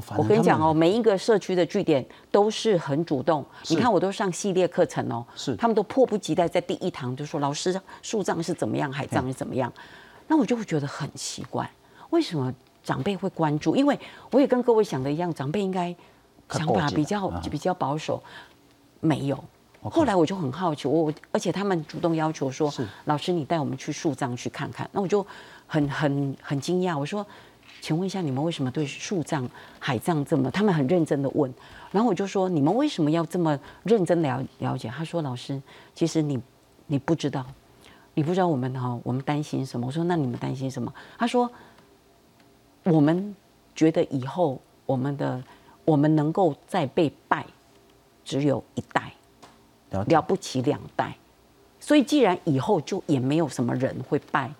[0.00, 3.44] 反我跟你讲哦，每一个社区的据点都是很主动。
[3.68, 9.72] 你看，我都上系列课程哦，是他们都迫不及待在第一堂就说：“老师，树葬是怎么样，海葬是怎么样？”
[10.26, 11.70] 那我就会觉得很奇怪，
[12.10, 12.52] 为什么
[12.82, 13.76] 长辈会关注？
[13.76, 13.98] 因为
[14.30, 15.94] 我也跟各位想的一样，长辈应该
[16.50, 18.22] 想法比较啊比较保守，
[19.00, 19.42] 没有。
[19.82, 25.24] 后来我就很好奇，我而且他们主动要求说是：“老师，你带我们去树葬去看看。”那我就
[25.66, 27.24] 很很很惊讶，我说
[27.84, 29.46] ：“请问一下，你们为什么对树葬、
[29.78, 31.52] 海葬这么？”他们很认真的问，
[31.90, 35.60] 然后我就说：“你们为什么要这么认真了了解？”他说：“老师，
[35.94, 36.40] 其实你
[36.86, 37.44] 你不知道，
[38.14, 41.52] 你不知道我们哈，我们担心什么？”我说：“那你们担心什么？”他说
[42.84, 43.36] ：“我们
[43.74, 45.44] 觉得以后我们的
[45.84, 47.44] 我们能够再被拜，
[48.24, 49.12] 只有一代。”
[49.90, 51.14] 了了不起两代，
[51.78, 54.50] 所以既然以后就也没有什么人会拜，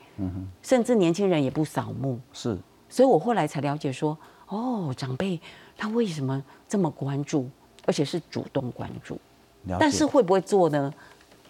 [0.62, 2.56] 甚至年轻人也不扫墓，是
[2.94, 5.40] 所以我后来才了解说，哦，长辈
[5.76, 7.50] 他为什么这么关注，
[7.87, 9.18] 而且是主动关注，
[9.80, 10.94] 但是会不会做呢？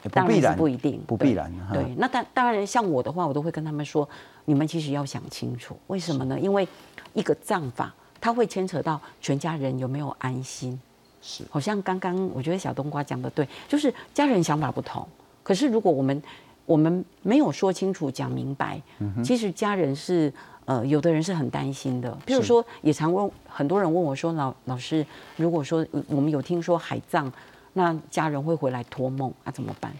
[0.03, 1.53] 不当然不一定，不必然。
[1.69, 4.09] 哈对，那当当然，像我的话，我都会跟他们说，
[4.47, 6.41] 你们其实要想清楚，为什么呢？
[6.41, 6.67] 因为
[7.13, 10.81] 一个葬法，它会牵扯到全家人有没有安心。
[11.21, 15.07] 是好像刚刚我觉得小冬瓜讲的对，就是家人想法不同，
[15.43, 16.23] 可是如果我们
[16.65, 18.81] 我们没有说清楚、讲明白，
[19.23, 20.33] 其实家人是
[20.65, 22.17] 呃，有的人是很担心的。
[22.25, 25.05] 比如说，也常问很多人问我说：“老老师，
[25.37, 27.33] 如果说呃我们有听说海葬，
[27.73, 29.93] 那家人会回来托梦啊，怎么办？”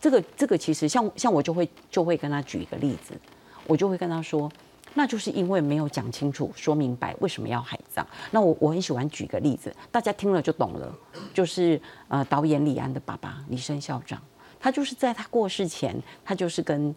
[0.00, 3.14] 这个这个其实像像我就会就会跟他举一个例子，
[3.66, 4.50] 我就会跟他说。
[4.94, 8.06] 那就是因为没有讲清楚、说明白为什么要海葬。
[8.30, 10.94] 那我我很喜欢举个例子，大家听了就懂了。
[11.32, 14.20] 就是呃，导演李安的爸爸李生校长，
[14.60, 16.94] 他就是在他过世前，他就是跟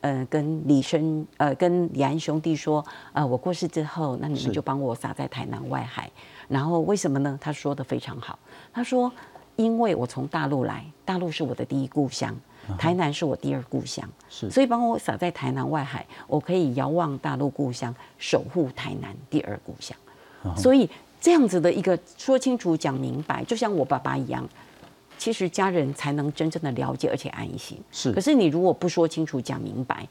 [0.00, 6.10] 呃跟李生呃跟李安兄弟说，呃我过世之后，那你们就帮我撒在台南外海。
[6.48, 7.38] 然后为什么呢？
[7.40, 8.38] 他说的非常好，
[8.72, 9.12] 他说
[9.56, 12.34] 因为我从大陆来，大陆是我的第一故乡。
[12.78, 19.96] 台南是我第二故乡，是所以帮我撒在台南外海，我可以遥望大陆故乡，守护台南第二故乡。
[20.56, 20.88] 所以
[21.20, 24.48] 这样子的一个说清楚、讲明白，就像我爸爸一样，
[25.20, 27.76] 其实家人才能真正的了解而且安心。
[27.92, 30.08] 是可是你如果不说清楚、讲明白，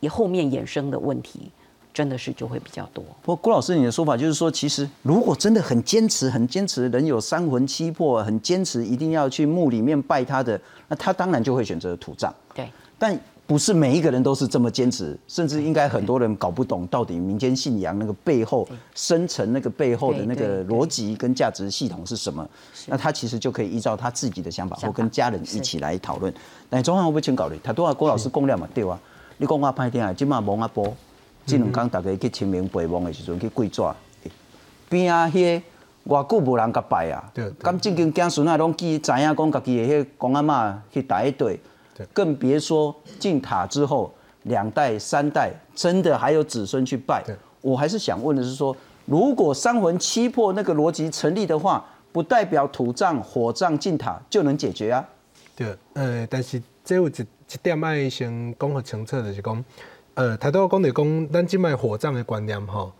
[0.00, 1.50] 你后面衍生的问题，
[1.92, 3.04] 真的是就会比较多。
[3.22, 12.34] 不过郭老师，你的说法就是说，其实如果真的很坚持、很坚持，人有三魂七魄，很坚持一定要去墓里面拜他的，那他当然就会选择土葬。
[12.54, 12.66] 对，
[12.98, 13.14] 但
[13.46, 22.46] 不是每一个人都是这么坚持，甚至应该很多人搞不懂到底民间信仰那个背后深层那个背后的那个逻辑跟价值系统是什么。
[22.86, 26.32] 那他其实就可以依照他自己的想法，或跟家人一起来讨论。
[26.68, 27.58] 但中央会不会请考虑？
[27.62, 28.98] 他都话郭老师讲了嘛，对啊。
[29.38, 30.96] 你讲我歹听啊，即马蒙阿波，
[31.44, 33.94] 这两天大家去清明陪墓的时阵去跪抓，
[34.88, 35.60] 边啊迄
[36.04, 41.60] 个偌久无人甲拜啊对对，咁正经子孙啊拢记知影讲家己的迄个公阿嬷去打一队对，
[42.12, 44.12] 更别说进塔之后
[44.44, 47.34] 两代三代，真的还有子孙去拜对。
[47.60, 55.04] 我还是想问的是说，如果三魂七魄那个逻辑成立的话，不代表土葬、火葬进塔就能解决啊。
[55.56, 59.64] 对，呃，但是这有一一点爱先讲互清楚，就是讲，
[60.14, 62.92] 呃，台都讲的讲，咱今麦火葬的观念哈，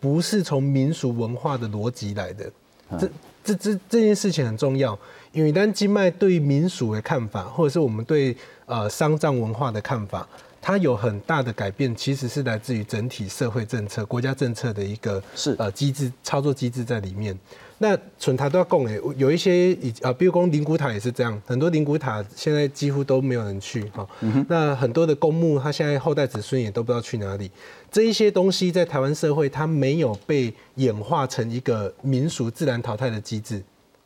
[0.00, 2.50] 不是从民俗文化的逻辑来的，
[2.98, 3.10] 这
[3.42, 4.98] 这这这件事情很重要，
[5.34, 8.34] 因为咱今麦对民俗的看法，或者是我们对
[8.66, 10.26] 呃丧葬文化的看法。
[10.66, 17.38] 它有很大的改变，其实是来自于整体社会政策、国家政策的一个是呃机制、操作机制在里面。
[17.76, 24.08] 那纯塔都要供诶，有一些以啊，比如说灵骨塔也是这样，很多灵骨塔现在几乎都没有人去哈。
[24.48, 27.50] 那很多的公墓，它现在后代子孙也都不知道去哪里。
[27.92, 33.62] 这一些东西在台湾社会，它没有被演化成一个民俗自然淘汰的机制，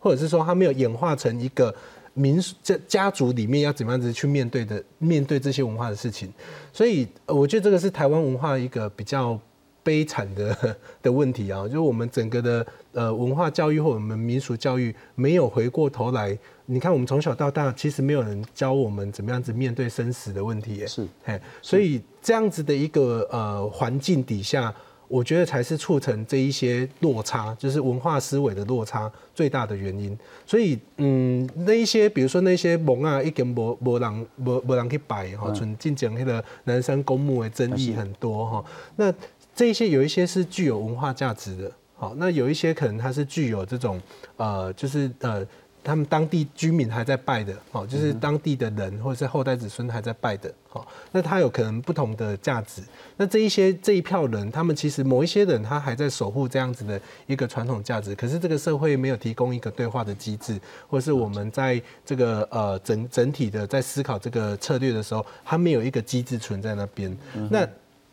[0.08, 1.74] 或者是说它没有演化成一个
[2.14, 6.32] 民俗家家族里面要怎么样子去面对的面对这些文化的事情。
[6.72, 9.38] 所以呃我觉得这个是台湾文化一个比较
[9.82, 24.74] 悲惨的的问题啊，就是我们整个的呃文化教育或我们民俗教育没有回过头来，你看我们从小到大其实没有人教我们怎么样子面对生死的问题耶，是，嘿，所以这样子的一个呃环境底下。
[25.08, 30.16] 我觉得才是促成这一些落差，就是文化思维的落差最大的原因。
[30.46, 38.64] 所以，嗯，那一些比如说那些蒙啊，一根无无人无无人去摆哈，纯进讲那个南山公墓的争议很多哈。
[38.96, 39.12] 那
[39.54, 44.00] 这一些有一些是具有文化价值的，好，那有一些可能它是具有这种
[44.36, 45.46] 呃，就是呃。
[45.82, 52.82] 他们当地居民还在拜的，哦，就是当地的人或者是后代子孙还在拜的，哦，那他有可能不同的价值。
[53.16, 67.16] 那这一些这一票人，他们其实某一些人他还在守护这样子的一个传统价值，可是这个社会没有提供一个对话的机制，或是我们在这个呃整整体的在思考这个策略的时候，他没有一个机制存在那边。
[67.50, 67.66] 那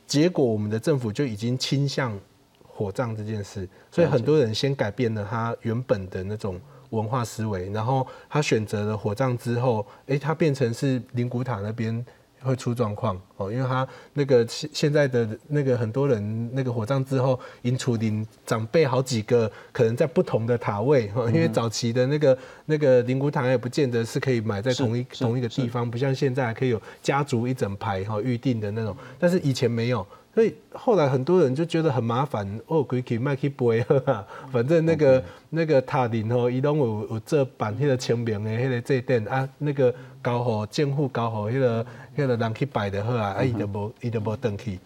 [0.07, 2.17] 结果我们的政府就已经倾向
[2.63, 6.57] 火葬这件事，所以很多人先改变了他原本的那种。
[6.95, 12.05] 文化思维，然后他选择了火葬之后，哎，他变成是灵骨塔那边
[12.41, 30.05] 会出状况哦，因为他那个现现在的那个很多人那个火葬之后，因处灵长辈好几个可能在不同的塔位哈，因为早期的那个那个灵骨塔也不见得是可以埋在同一同一个地方，不像现在可以有家族一整排哈预定的那种，但是以前没有。
[30.35, 41.85] 所以后来很多人就觉得很麻烦，哦，可以卖去背啊， 反正那个那个塔顶吼，伊拢有有这版迄个清明的迄个祭奠啊，那个交互政府交互迄个
[42.17, 44.77] 迄个人去摆的好啊，啊，伊就无伊就无登去。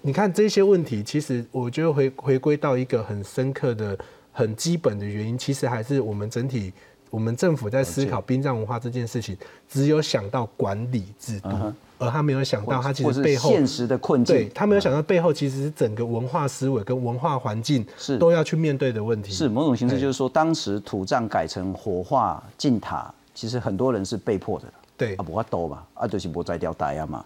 [0.00, 3.98] 你看这些问题，其实我觉得回回归到一个很深刻的、
[4.32, 6.72] 很基本的原因，其实还是我们整体。
[7.10, 9.36] 我们政府在思考殡葬文化这件事情，
[9.68, 11.50] 只有想到管理制度，
[11.98, 14.36] 而他没有想到他其实背后现实的困境。
[14.36, 19.32] 对他没有想到背后其实是整个文化思维跟文化环境是都要去面对的问题。
[19.32, 24.66] 是某种形式，就是说当时土葬改成火化进塔，其实很多人是被迫的。
[24.96, 27.24] 对啊，不怕多嘛，啊就是不摘掉大呀嘛。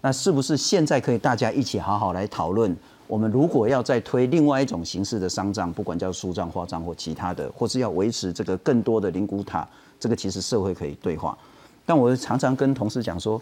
[0.00, 2.76] 那是不是现在可以大家一起好好来讨论？
[3.12, 9.68] 我们如果要再推另外一种形式的丧葬，不管叫树葬、花葬或其他的，或是要维持这个更多的灵骨塔，
[10.00, 11.36] 这个其实社会可以对话。
[11.84, 13.38] 但我常常跟同事讲说，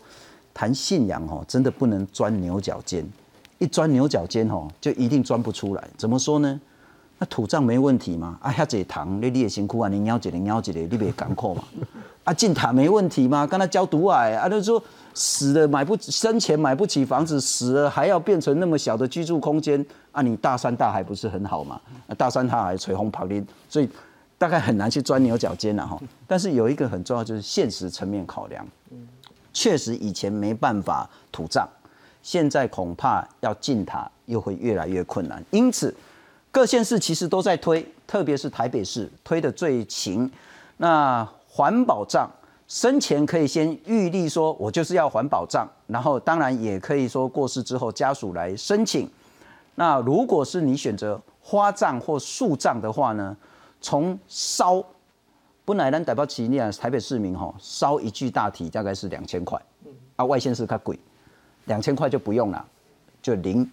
[0.53, 3.07] 谈信仰哦，真的不能钻牛角尖，
[3.59, 5.89] 一钻牛角尖哦，就一定钻不出来。
[5.97, 6.61] 怎么说呢？
[7.19, 8.37] 那土葬没问题吗？
[8.43, 11.63] 啊，遐济糖，你你也辛苦啊，你咬一个咬一个，你别艰苦嘛。
[12.25, 13.47] 啊，进塔没问题吗？
[13.47, 14.83] 跟他交毒癌啊，就说。
[15.13, 20.23] 死了买不生前买不起房子，死了还要变成那么小的居住空间啊！
[20.23, 21.81] 你大山大海不是很好吗？
[22.17, 23.89] 大山大海吹风旁边，所以
[24.39, 26.01] 大概很难去钻牛角尖了哈。
[26.27, 28.67] 但是有一个很重要，就是现实层面考量。
[29.53, 31.69] 确实以前没办法土葬，
[32.23, 35.45] 现在恐怕要进塔又会越来越困难。
[35.51, 35.93] 因此，
[36.53, 40.31] 各县市其实都在推，特别是台北市推的最勤。
[40.77, 42.31] 那环保葬。
[42.71, 49.11] 生前可以先预立说，我就是要还保障，然后当然也可以说过世之后家属来申请。
[49.75, 53.37] 那如果是你选择花葬或树葬的话呢，
[53.81, 54.81] 从烧，
[55.65, 59.61] 本来咱代表起你啊台北市民哈，烧一具大体大概是两千块，
[60.15, 60.97] 啊外县市较贵，
[61.65, 62.65] 两千块就不用了，
[63.21, 63.69] 就零。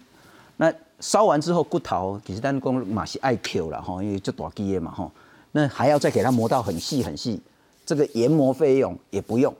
[0.56, 5.08] 那烧完之后骨头其实咱讲嘛是爱 Q 了哈，因为就大基的嘛哈，
[5.52, 7.40] 那还要再给它磨到很细很细。
[7.88, 9.50] 这个研磨费用也不用，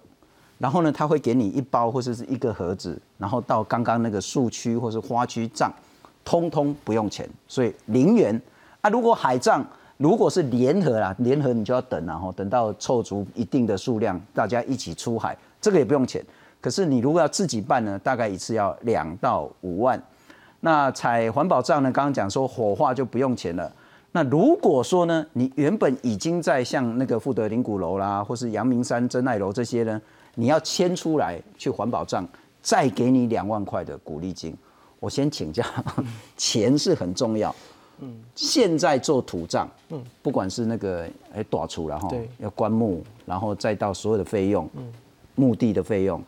[0.59, 5.73] 然后呢，他会给你一包或者是一个盒子，然后到刚刚那个树区或是花区葬，
[6.27, 8.38] 通通不用钱，所以零元
[8.83, 8.91] 啊。
[8.91, 9.64] 如果海葬，
[9.97, 16.23] 如果是联合啦， 联合你就要等然后等到凑足一定的数量，大家一起出海，这个也不用钱。
[16.61, 19.99] 可是你如果要自己办呢，大概一次要两到五万。
[20.61, 23.73] 那采环保葬呢，刚刚讲说火化就不用钱了。
[24.12, 30.01] 那如果说呢，你原本已经在像那个富德林古楼啦，或是阳明山真爱楼这些呢，
[30.35, 32.27] 你要迁出来去环保站，
[32.62, 34.57] 再给你两万块的鼓励金。
[34.99, 35.62] 我先请教，
[36.37, 37.55] 钱是很重要。
[38.01, 44.92] 嗯，现在做土葬，嗯，不管是那个哎打出然后要棺木，然后再到所有的费用，嗯，
[45.35, 46.23] 墓地的费用，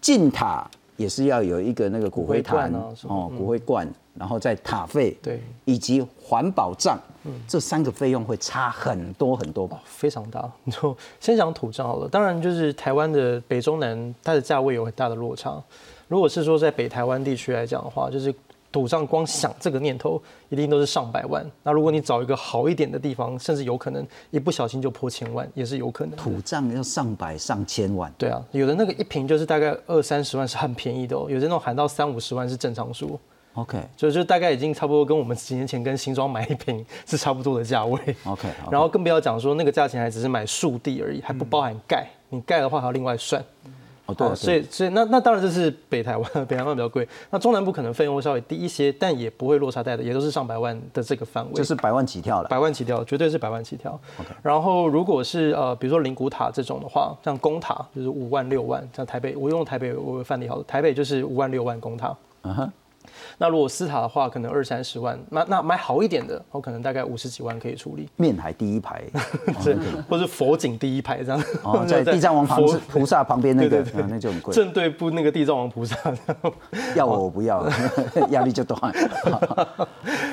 [0.00, 2.72] 进塔也是要有一个那个骨灰坛
[3.08, 3.88] 哦，骨灰罐。
[4.16, 9.82] 然后在塔费对，以及环保账，嗯，这三个费用会差很多很多吧？
[9.84, 10.48] 非常大。
[10.62, 12.08] 你就先讲土葬好了。
[12.08, 15.60] 当然，就是台湾的北中南，它的价位有很大的落差。
[16.06, 18.32] 如果是说在北台湾地区来讲的话，就是
[18.74, 21.48] 土账光想这个念头，一定都是上百万。
[21.62, 26.16] 那如果你找一个好一点的地方，甚至有可能一不小心就破千万，也是有可能。
[26.16, 28.12] 土账要上百上千万。
[28.18, 33.16] 对啊，有的那个一瓶就是大概二三十万是很便宜的哦，有的那种喊到三五十万是正常数。
[33.52, 38.00] OK 就就大概已经差不多跟我们几年前跟新庄买一瓶是差不多的价位。
[38.26, 43.40] OK，然后更不要讲说那个价钱还只是买树地而已，还不包含盖，你盖的话还要另外算。
[44.06, 47.08] 哦对啊，所以所以那那当然这是北台湾， 北台湾比较贵。
[47.30, 51.52] 那中南部可能费用会稍微低一些，但也不会落差太大，也都是上百万的这个范围。
[51.54, 52.48] 就是百万起跳了。
[52.48, 53.98] 百万起跳，绝对是百万起跳。
[54.42, 62.14] 然后如果是呃，比如说灵谷塔这种的话，像公塔就是五万六万，像台北，我用台北我范例好了，台北就是五万六万公塔。
[62.42, 62.72] 嗯哼，
[63.38, 69.02] 那如果私塔的话，可能二三十万，那那买好一点的，我可能大概五十几万可以处理，面海第一排，
[69.62, 69.76] 是
[70.08, 71.42] 或是佛景第一排这样。
[71.62, 74.54] 哦，在地藏王旁菩萨旁边那个那就很贵。
[74.54, 75.96] 正对部那个地藏王菩萨，
[76.94, 77.66] 要我我不要，
[78.30, 78.76] 压力就大。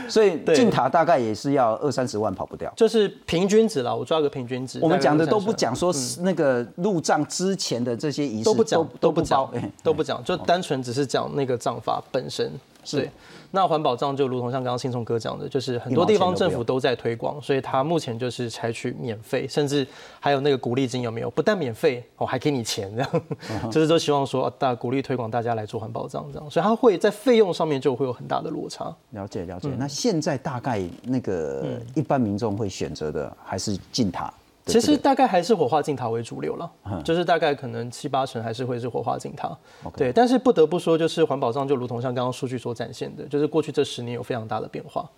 [0.07, 2.71] 所以对进塔大概也是要二三十万跑不掉。
[2.75, 4.79] 就是平均值了，我抓个平均值。
[4.81, 12.51] 我们讲的大概20-30都不讲说那个入账之前的这些仪式，都不讲，都不包讲哎，都不讲，就单纯只是讲那个账法本身。
[12.89, 13.09] 对，
[13.51, 19.85] 那环保账就如同像刚刚信聪哥讲的，就是很多地方政府都在推广，所以它目前就是采取免费，甚至
[20.19, 21.29] 还有那个鼓励金有没有？
[21.29, 23.11] 不但免费哦，还给你钱这样，
[23.69, 28.91] 就是都希望说啊大鼓励推广大家来做环保账这样，所以它会在费用上面就会有很大的落差。
[29.11, 29.69] 了解了解。
[29.69, 34.33] 嗯那现在大概那个一般民众会选择的还是进塔。
[34.65, 36.71] 其实大概还是火化进塔为主流了，
[37.03, 39.57] 就是大概可能七八成还是会是火化进塔。
[39.95, 45.09] 对，但是不得不说，就是环保上就如同像刚刚数据所展现的，就是过去这十年有非常大的变化。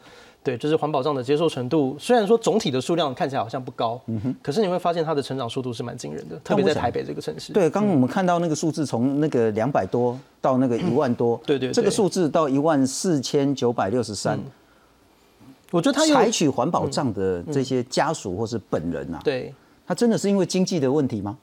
[0.42, 3.98] 对，就是环保账的接受程度，虽然说总体的数量看起来好像不高，
[4.42, 7.54] 可是你会发现它的成长速度是蛮惊人的，特别在台北这个城市。
[7.54, 11.74] 对，刚刚我们看到那个数字从那个两百多到那个一万多，对对对。
[11.74, 14.38] 这个数字到一万四千九百六十三，
[15.74, 19.52] 我觉得他有采取环保账的这些家属或是本人啊，对
[19.88, 21.36] 他真的是因为经济的问题吗？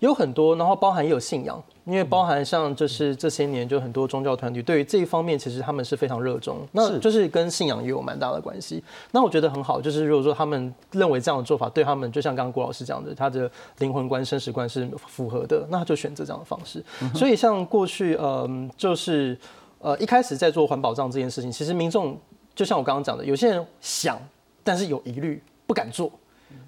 [0.00, 8.84] 有很多，然后包含也有信仰，因为包含像就是这些年就很多宗教团体对于这一方面其实他们是非常热衷，那就是跟信仰也有蛮大的关系。
[9.10, 16.84] 那我觉得很好，就是如果说他们认为这样的做法对他们，就像刚刚郭老师讲的，他的灵魂观、生死观是符合的，那他就选择这样的方式。
[17.14, 19.36] 所以像过去，嗯、就是
[19.80, 22.16] 呃一开始在做环保账这件事情，其实民众
[22.58, 24.20] 就像我刚刚讲的，有些人想，
[24.64, 26.10] 但是有疑虑，不敢做。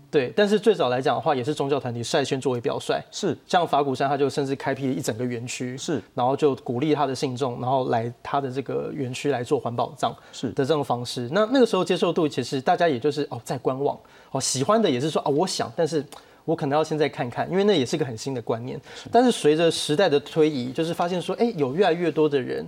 [0.09, 11.29] 对，但是最早来讲的话，也是宗教团体率先作为表率，是像法鼓山，他就甚至开辟了一整个园区，是，然后就鼓励他的信众，然后来他的这个园区来做环保葬，是的这种方式。
[11.33, 13.99] 那那个时候接受度，其实大家也就是哦在观望，
[14.31, 16.05] 哦喜欢的也是说哦我想，但是
[16.45, 18.81] 我可能要现在看看，因为那也是个很新的观念。
[19.11, 22.65] 但是随着时代的推移，就是发现说，哎，有越来越多的人。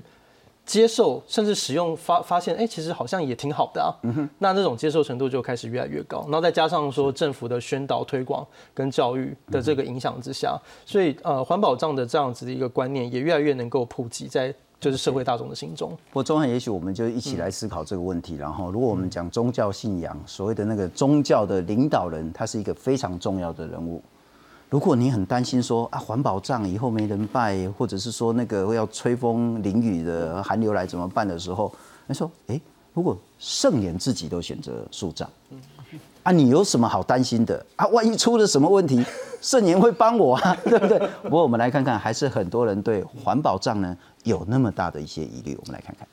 [0.65, 3.91] 接受甚至使用发发现，哎、其实好像也挺好的啊。
[4.39, 10.57] 那这种接受程度就开始越来越高，然后再加上说政府的宣导推广跟教育的这个影响之下，
[10.87, 15.91] 所以呃环保账的这样子的一个观念也越来越能够普及在就是社会大众的心中。
[16.11, 18.35] 不过，中汉也许我们就一起来思考这个问题。
[18.35, 24.03] 然后，如果我们讲宗教信仰，所谓的那个宗教的领导人，他是一个非常重要的人物。
[24.73, 31.71] 如果你很担心说啊，环保葬以后没人拜，或者是说那个要吹风淋雨的寒流来怎么办的时候，
[32.07, 32.59] 你说，哎，
[32.95, 35.29] 如果圣贤自己都选择树葬，
[36.23, 37.87] 啊，你有什么好担心的啊？
[37.89, 39.05] 万一出了什么问题，
[39.43, 40.99] 圣贤会帮我啊， 对不对？
[41.25, 43.95] 不过我们来看看，还是很多人对环保葬呢
[44.25, 45.55] 有那么大的一些疑虑。
[45.61, 46.09] 我们来看看。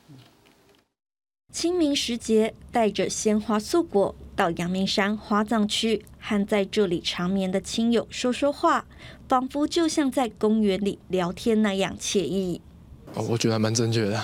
[1.52, 8.86] 清明时节，带着鲜花素果到阳明山花葬区，和在这里长眠的亲友说说话，
[9.28, 12.60] 仿佛就像在公园里聊天那样惬意。
[13.14, 14.22] 哦，我觉得还蛮正确的，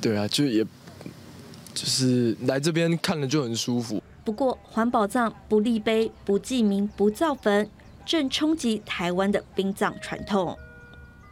[0.00, 0.64] 对啊，就也
[1.74, 4.02] 就是来这边看了就很舒服。
[4.24, 7.68] 不过，环保葬不立碑、不记名、不造坟，
[8.06, 10.56] 正冲击台湾的殡葬传统。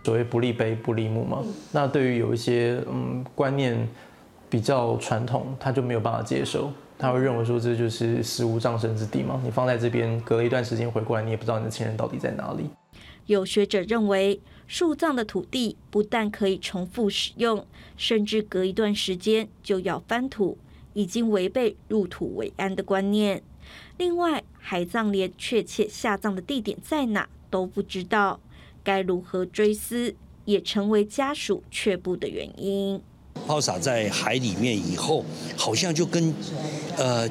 [0.04, 3.88] 所谓不立碑不立墓嘛，那对于有一些嗯观念
[4.50, 12.68] 比较传统，他就没有办法接受，他会认为说这就是死无葬身之地嘛，你放在这边，隔了一段时间回过来，你也不知道你的亲人到底在哪里。
[13.26, 17.64] 有学者认为，树葬的土地不但可以重复使用，
[17.96, 20.58] 甚至隔一段时间就要翻土，
[20.94, 23.42] 已经违背入土为安的观念。
[23.98, 28.40] 另外，海葬连确切下葬的地点在哪都不知道，
[28.82, 33.00] 该如何追思，也成为家属却步的原因。
[33.46, 35.24] 抛洒在海里面以后，
[35.56, 36.32] 好像就跟
[36.96, 37.28] 呃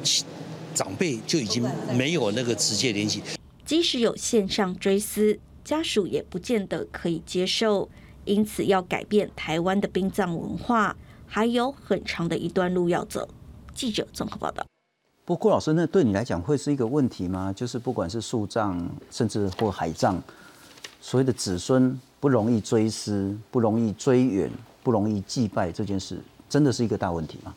[0.74, 3.22] 长辈就已经没有那个直接联系。
[3.64, 7.88] 即使有线上追思，家属也不见得可以接受，
[8.24, 10.96] 因此要改变台湾的殡葬文化，
[11.26, 13.28] 还有很长的一段路要走。
[13.74, 14.64] 记者综合报道。
[15.24, 17.52] 不过郭老师，那对你来讲会是一个问题吗？
[17.52, 20.20] 就是不管是树葬，甚至或海葬，
[21.00, 24.50] 所谓的子孙不容易追思、不容易追远、
[24.82, 26.18] 不容易祭拜这件事，
[26.48, 27.54] 真的是一个大问题吗？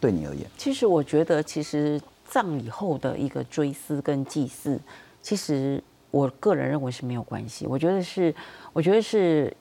[0.00, 4.80] 对你而言，其实我觉得，其实葬礼后的一个追思跟祭祀，
[5.22, 7.66] 其实我个人认为是没有关系。
[7.66, 8.34] 我觉得是，
[8.72, 9.56] 我觉得是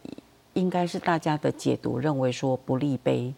[0.54, 3.32] 应该是大家的解读，认为说不立碑，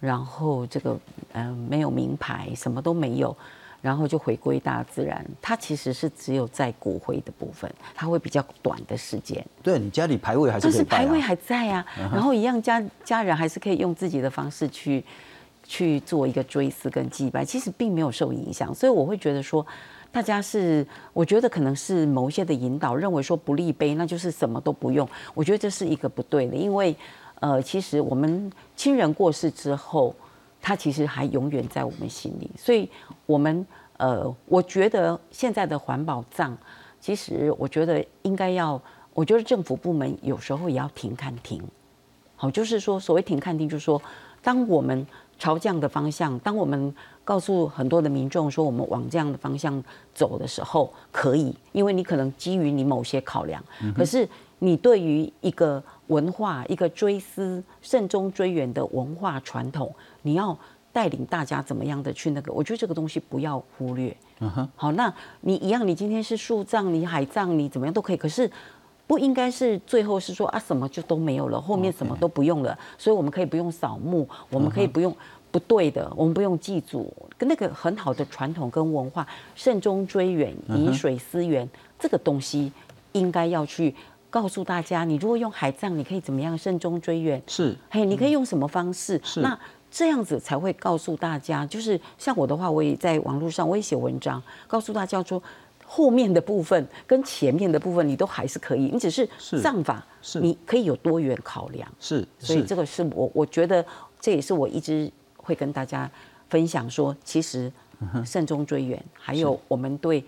[0.00, 0.98] 然后这个
[1.34, 3.36] 嗯、没有名牌，什么都没有，
[3.84, 5.22] 然后就回归大自然。
[5.42, 9.44] 它其实是只有在骨灰的部分，它会比较短的时间。
[9.62, 15.04] 对你家里牌位还是但是牌位还在啊，然后一样家家人还是可以用自己的方式去
[15.62, 19.64] 去做一个追思跟祭拜，其实并没有受影响，所以我会觉得说，
[20.10, 26.96] 大家是我觉得可能是某一些的引导，认为说不立碑那就是什么都不用，我觉得这是一个不对的，因为
[27.40, 30.14] 呃，其实我们亲人过世之后，
[30.64, 32.88] 他其实还永远在我们心里，所以
[33.26, 33.66] 我们
[33.98, 36.56] 呃，我觉得现在的环保葬，
[36.98, 38.80] 其实我觉得应该要，
[39.12, 41.62] 我觉得政府部门有时候也要停看停。
[42.34, 44.00] 好，就是说，所谓停看停，就是说，
[44.42, 45.06] 当我们
[45.38, 46.94] 朝这样的方向，当我们
[47.24, 49.84] 告诉很多的民众说我们往这样的方向
[50.14, 53.62] 走的时候，可以，因为你可能基于你某些考量，
[53.94, 54.26] 可是
[54.58, 60.56] 你对于一个文化、一个追思、慎终追远的文化传统，你要
[60.92, 64.16] 带领大家怎么样的去那个，我觉得这个东西不要忽略。
[64.40, 68.50] 嗯哼，好，那你一样，你今天是树葬，你海葬，你怎么样都可以，可是。
[69.06, 75.14] 不应该是最后是说啊什么就都没有了，后面什么都不用了，所以我们可以不用扫墓，我们可以不用
[75.50, 82.72] 不对的，我们不用祭祖，跟那个很好的传统跟文化，慎终追远，饮水思源，这个东西
[83.12, 83.94] 应该要去
[84.34, 87.40] 告诉大家，你如果用海葬，你可以怎么样慎终追远？
[87.46, 89.20] 是，嘿，你可以用什么方式？
[89.22, 89.56] 是那
[89.88, 95.40] 这样子才会告诉大家，就是像我的话，我也在网络上我也写文章，告诉大家说。
[95.86, 101.86] 后面的部分跟前面的部分，你都还是可以，你只是是葬法，是你可以有多远考量。
[102.00, 103.84] 是，是所以这个是我我觉得
[104.18, 106.10] 这也是我一直会跟大家
[106.48, 107.70] 分享说，其实
[108.24, 110.24] 慎终追远，还有我们对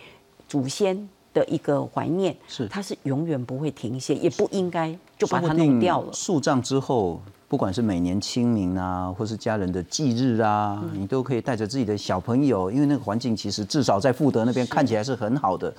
[0.47, 6.11] 祖先的一个怀念，是它是永远不会停歇，也不应该就把它弄掉了。
[6.15, 7.21] 树葬之后，
[7.57, 11.01] 不管是每年清明啊，或是家人的忌日啊，嗯。
[11.01, 15.73] 你都可以带着自己的小朋友，因为那个环境其实至少在富德那边看起来是很好的，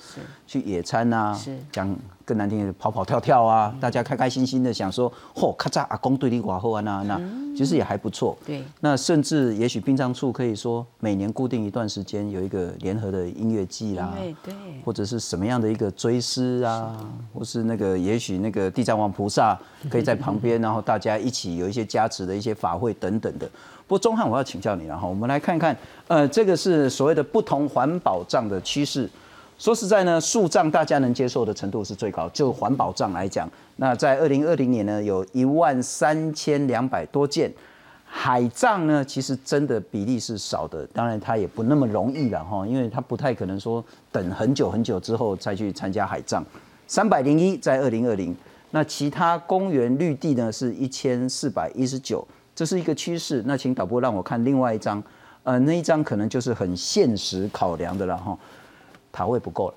[0.44, 7.20] 去野餐啊讲更难听的跑跑跳跳啊，大家开开心心的想说，嚯，咔嚓，阿公对你寡后啊那那，
[7.56, 8.36] 其实也还不错。
[8.44, 14.12] 对，那甚至也许殡葬处可以说，每年固定一段时间有一个联合的音乐季啦，
[14.42, 14.52] 对
[14.84, 16.96] 或者是什么样的一个追思啊，
[17.32, 19.56] 或是那个也许那个地藏王菩萨
[19.88, 23.46] 可以在旁边， 然后大家一起有一些加持的一些法会等等的。
[23.86, 29.08] 不过钟汉，我要请教你了哈，我们来看看，呃，这个是所谓的不同环保葬的趋势。
[29.58, 37.52] 说实在呢，树葬大家能接受的程度是最高，就环保葬来讲，那在二零二零年呢，有一万三千两百多件。
[38.10, 46.42] 海葬呢，其实真的比例是少的，当然它也不那么容易了哈，因为它不太可能说等很久很久之后再去参加海葬。
[46.86, 48.34] 三百零一在二零二零，
[48.70, 53.42] 那其他公园绿地呢是一千四百一十九，这是一个趋势。
[53.46, 55.02] 那请导播让我看另外一张，
[55.42, 58.38] 呃，那一张可能就是很现实考量的了哈，
[59.10, 59.74] 塔位不够了，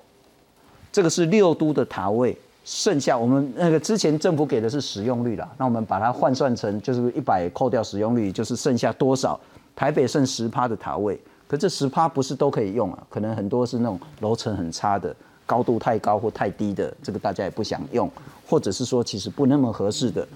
[0.92, 2.36] 这个是六都的塔位。
[2.64, 9.38] 剩下我们那个之前政府给的是使用率啦，那我们把它换算成就是一百扣掉使用率，就是剩下多少？
[9.74, 15.12] 台北剩十趴的塔位，可这十趴不是都可以用啊，可能很多是那种楼层很差的，
[15.46, 18.10] 高度太高或太低的，这个大家也不想用，
[18.46, 20.26] 或者是说其实不那么合适的。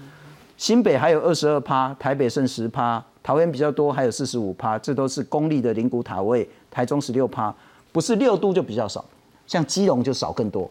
[0.57, 7.53] 新北还有二十二趴，台北剩十趴，桃园比较多，还有四十五趴，这都是公立的灵骨塔位，台中十六趴，
[7.91, 9.05] 不是六度就比较少，
[9.45, 10.69] 像基隆就少更多。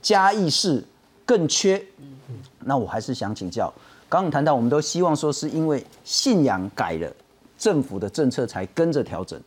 [0.00, 0.84] 嘉义市
[1.24, 1.84] 更缺。
[2.60, 3.72] 那我还是想请教，
[4.08, 7.12] 刚刚谈到我们都希望说是因为信仰改了，
[7.58, 9.40] 政府的政策才跟着调整。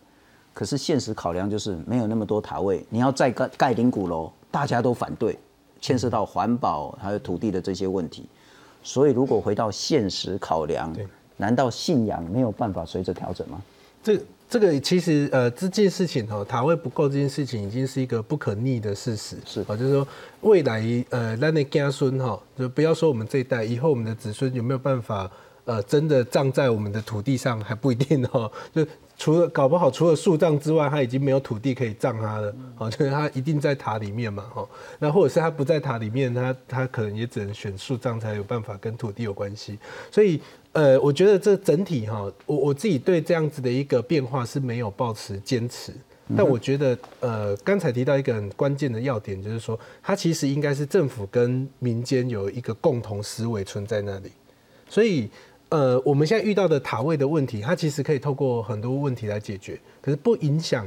[0.54, 5.38] 可是现实考量就是没有那么多塔位，你要再盖盖顶鼓楼，大家都反对，
[5.80, 8.26] 牵涉到环保还有土地的这些问题。
[8.84, 10.96] 所以如果回到现实考量，
[11.38, 13.62] 难道信仰没有办法随着调整吗？
[14.02, 14.20] 这
[14.50, 19.38] 这个其实呃这件事情哦，塔位不够这件事情已经是一个不可逆的事实。
[19.46, 20.08] 是啊，就是说
[20.42, 25.30] 未来呃，那那家孙哈，就不要说我们这一代，以后我们的子孙有没有办法
[25.66, 28.50] 呃真的葬在我们的土地上还不一定哦。
[28.74, 28.86] 就
[29.20, 32.56] 除了搞不好除了树葬之外，他已经没有土地可以葬他了。
[32.80, 34.46] 哦， 就是他一定在塔里面嘛。
[34.56, 34.68] 哦，
[34.98, 39.78] 那或者是他不在塔里面，他他可能也只能选树葬才有办法跟土地有关系。
[40.10, 40.42] 所以。
[40.72, 45.92] 呃，我觉得这整体哈，我我自己对这样子的一个变化是没有抱持坚持，
[46.38, 54.32] 但我觉得呃，刚才提到一个很关键的要点，就是说它其实应该是政府跟民间有一个共同思维存在那里，
[54.88, 55.28] 所以
[55.70, 60.86] 呃，我们现在遇到的塔位的问题，它其实可以透过很多问题来解决，可是不影响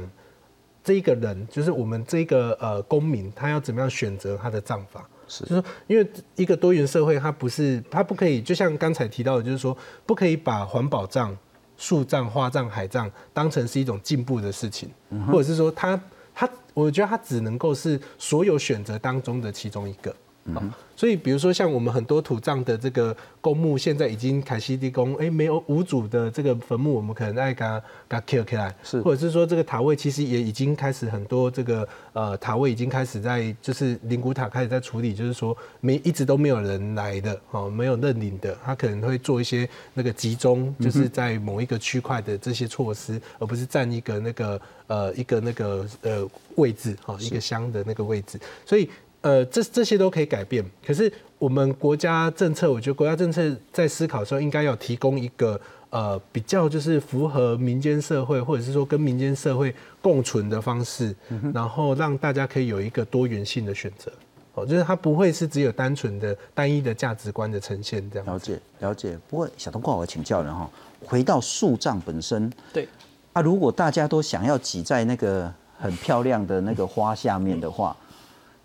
[0.83, 5.07] 这一个人，就是我们这个呃公民，他要怎么样选择他的葬法。
[5.25, 6.05] 是，就是说，因为
[6.35, 9.75] 一个多元社会，它不是，它不可以，就像刚才提到的，就是说，
[10.05, 11.35] 不可以把环保葬、
[11.77, 14.89] 树葬、花葬、海葬当成是一种进步的事情，
[15.27, 15.97] 或者是说，它
[16.35, 20.13] 它，我觉得它只能够是所有选择当中的其中一个。
[20.45, 27.79] 嗯，所以比如说像我们很多土葬的这个公墓，现在已经凯西地公，哎，没有无主的这个坟墓，我们可能爱给它
[28.09, 48.89] 给它 kill 起来，是，或者是说这个塔位其实也已经开始很多这个呃塔位已经开始在就是灵骨塔开始在处理，就是说没一直都没有人来的哦，没有认领的，他可能会做一些那个集中，就是在某一个区块的这些措施，而不是占一个那个呃一个那个呃位置哈，一个乡的那个位置，所以。
[49.23, 55.57] 呃，这这些都可以改变，可是我们国家政策，我觉得国家政策在思考的时候，应该要提供一个
[55.91, 61.15] 呃比较就是符合民间社会，或者是说跟民间社会共存的方式，
[61.53, 64.11] 然后让大家可以有一个多元性的选择，
[64.55, 68.25] 哦，就是它不会是只有单纯的单一的价值观的呈现这样。
[68.25, 70.69] 了解了解，不过小东哥，我请教了哈，
[71.05, 72.89] 回到树葬本身，对
[73.31, 75.49] 啊，如果大家都想要挤在那个
[75.79, 77.95] 很漂亮的那个花下面的话。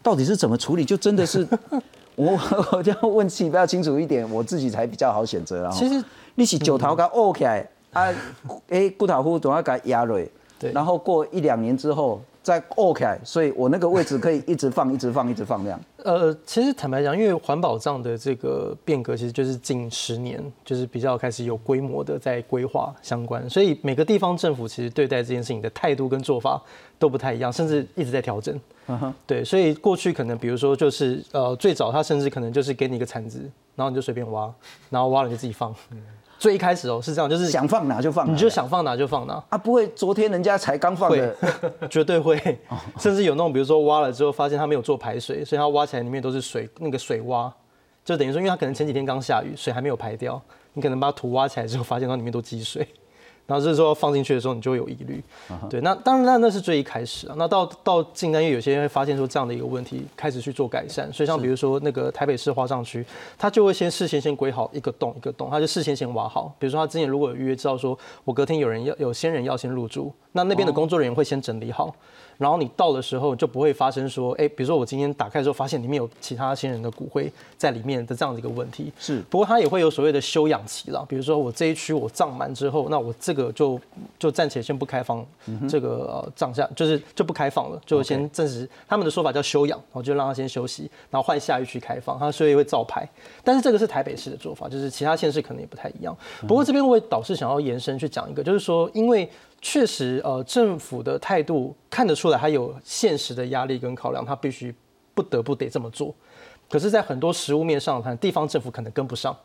[0.09, 0.87] 到底是怎么处理？
[0.87, 1.47] 就真的是
[2.17, 2.33] 我，
[2.73, 5.71] 我就要问题比较清楚一点，我自己才比较好选择啊。
[5.71, 6.03] 其实
[6.35, 8.09] 你是九头给沤起来啊，
[8.71, 10.27] 哎，骨头夫总要给压蕊，
[10.59, 15.79] 对，然后过一两年之后再沤起来，所以我那个位置可以一直放，一直放，一直放这样。
[16.03, 26.59] 呃，其实坦白讲，因为环保账的这个变革，其实就是近十年，就是比较开始有规模的在规划相关，所以每个地方政府其实对待这件事情的态度跟做法
[26.99, 28.59] 都不太一样，甚至一直在调整。
[29.27, 33.41] 对，所以过去可能比如说就是呃，最早他甚至可能就是给你一个铲子，
[33.77, 34.51] 然后你就随便挖，
[34.89, 35.75] 然后挖了就自己放。
[36.39, 39.43] 最一开始哦是这样，就是想放哪就放，你就想放哪就放哪。
[39.49, 41.37] 啊，不会昨天人家才刚放的，
[41.91, 42.39] 绝对会，
[42.99, 47.51] 甚至有那种比如说挖了之后发现它没有做排水，所以它挖起来里面都是水，那个水洼，
[48.05, 50.41] 就等于说因为它可能前几天刚下雨，水还没有排掉，
[50.75, 52.87] 你可能把土挖起来之后发现它里面都积水。
[53.49, 55.25] 然后这时候放进去的时候，你就会有疑虑。
[55.71, 57.35] 对，那当然那那是最一开始啊。
[57.39, 61.11] 那到到近代，因为有些人会发现说这样的一个问题，开始去做改善。
[61.11, 63.03] 所以像比如说那个台北市花上区，
[63.39, 66.55] 他就会先事先先规好一个洞一个洞，他就事先先挖好。
[66.59, 71.97] 比如说他之前如果有预约，知道说我隔天有人要有先人要先入住，那那边的工作人员会先整理好。
[72.39, 78.93] 然后你到的时候就不会发生说，哎，比如说我今天打开之后发现里面有其他亲人的骨灰在里面的这样的一个问题。
[78.99, 81.05] 是，不过它也会有所谓的休养期了。
[81.09, 83.79] 比如说我这一区我葬满之后，那我这个就
[84.19, 85.27] 就暂且先不开放
[85.69, 92.17] 这个呃葬下，就是就不开放了，就先暂时他们的说法叫休养，然后就让他先休息，然后换下一区开放。
[92.19, 93.09] 他所以会照排，
[93.43, 96.17] 但是这个是台北市的做法，就是其他县市可能也不太一样。
[96.47, 99.29] 不过这边我导师想要延伸去讲一个，就是说因为。
[99.61, 104.73] 确实，呃，政府的态度看得出来，还有现实的压力跟考量，他必须
[105.15, 106.15] 不得不得这么做。
[106.71, 109.37] 可是，在很多实物面上看，地方政府可能跟不上，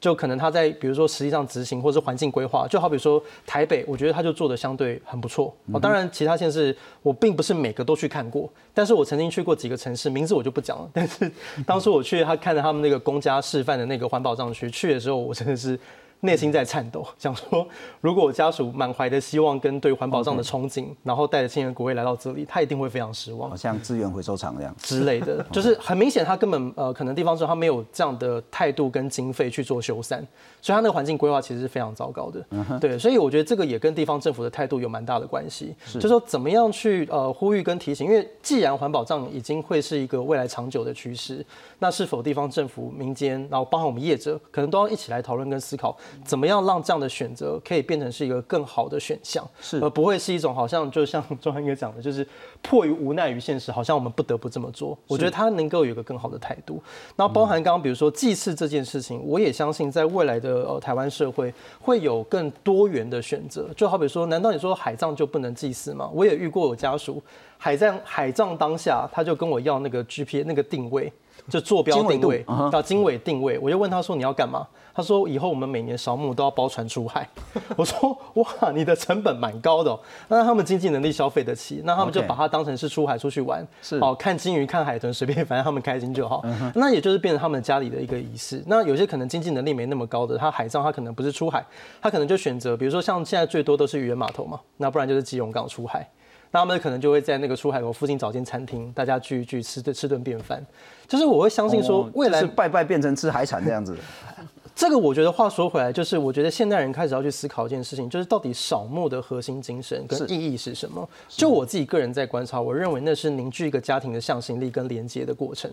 [0.00, 5.54] 就可能他在比如说实际上执行或者是环境规划，就好比说台北，我觉得他就做的相对很不错。
[5.80, 10.90] 当然其他县市我并不是每个都去看过，但是我曾经去过几个城市，名字我就不讲了。
[10.92, 11.30] 但是
[11.64, 15.78] 当初我去他看着他们那个公家示范的那个环保藏区，去的时候我真的是。
[16.24, 17.66] 内心在颤抖， 想说，
[18.00, 23.48] 如果我家属满怀的希望跟对环保上的憧憬，然后带着亲人骨灰来到这里，他一定会非常失望。
[23.50, 30.18] 好像资源回收厂这样之类的， 就是很明显，他根本呃，可能地方说他没有这样的态度跟经费去做修缮，
[30.60, 32.44] 所以他那个环境规划其实是非常糟糕的。
[32.80, 41.44] 对，所以我觉得这个也跟地方政府的态度有蛮大的关系，就是说怎么样去呃呼吁跟提醒，因为既然环保账已经会是一个未来长久的趋势，
[41.78, 45.96] 那是否地方政府、民间，然后包含我们业者，可能都要一起来讨论跟思考。
[46.24, 52.26] 怎么样让这样的选择可以变成是一个更好的选项，是而不会是一种好像就像钟汉哥讲的，就是
[52.62, 54.96] 迫于无奈于现实，好像我们不得不这么做。
[55.08, 56.82] 我觉得他能够有一个更好的态度。
[57.16, 63.68] 然后包含刚刚比如说祭祀这件事情，我也相信在未来的呃台湾社会会有更多元的选择。
[63.76, 66.10] 就好比说，难道你说海葬就不能祭祀吗？
[66.12, 67.22] 我也遇过有家属
[67.64, 71.10] 海葬海葬当下，他就跟我要那个 GPS 那个定位。
[71.48, 74.66] 就坐标定位，要经纬定位，我就问他说你要干嘛？
[74.94, 77.28] 他说以后我们每年扫墓都要包船出海。
[77.76, 86.42] 我说哇，你的成本蛮高的，哦那他们经济能力消费得起，那他们就把它当成是出海出去玩，是哦，看金鱼看海豚随便，反正他们开心就好。
[86.74, 88.62] 那也就是变成他们家里的一个仪式。
[88.66, 91.64] 那有些可能经济能力没那么高的，他海葬他可能不是出海，
[92.00, 96.08] 他可能就选择，比如说像现在最多都是渔人码头嘛，那不然就是基隆港出海。
[96.54, 100.64] 那他们可能就会在那个出海口附近找间餐厅，大家聚一聚，吃顿吃顿便饭。
[101.08, 103.96] 就是我会相信说，未来拜拜变成吃海产这样子。
[104.76, 111.08] 这个我觉得话说回来，就是我觉得现代人开始要去思考一件事情，就是到底扫墓的核心精神跟意义是什么？
[111.28, 115.68] 就我自己个人在观察，我认为那是凝聚一个家庭的向心力跟连接的过程。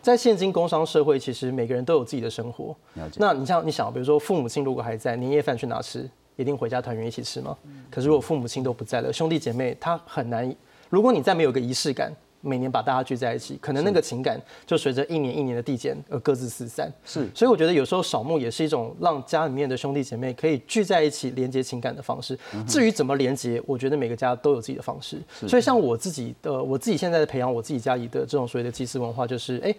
[0.00, 2.74] 在现今工商社会，其实每个人都有自己的生活。
[3.16, 6.08] 那你像你想，比如说父母亲如果还在，年夜饭去哪吃？
[6.40, 7.56] 一定回家团圆一起吃吗？
[7.90, 10.54] 可是如果父母亲都不在了，兄弟姐妹他很难。
[10.88, 12.12] 如果你再没有个仪式感。
[12.42, 16.90] 每年把大家聚在一起，可能那个情感就随着一年一年的递减而各自四散。
[17.04, 22.34] 是，所以我觉得有时候扫墓也是一种让家里面的兄弟姐妹可以聚在一起连接情感的方式。
[22.66, 25.20] 至于怎么连接，我觉得每个家都有自己的方式。
[25.46, 29.74] 所以像我自己的，我自己现在的培养我自己家里的这种所谓的祭祀文化，就是哎，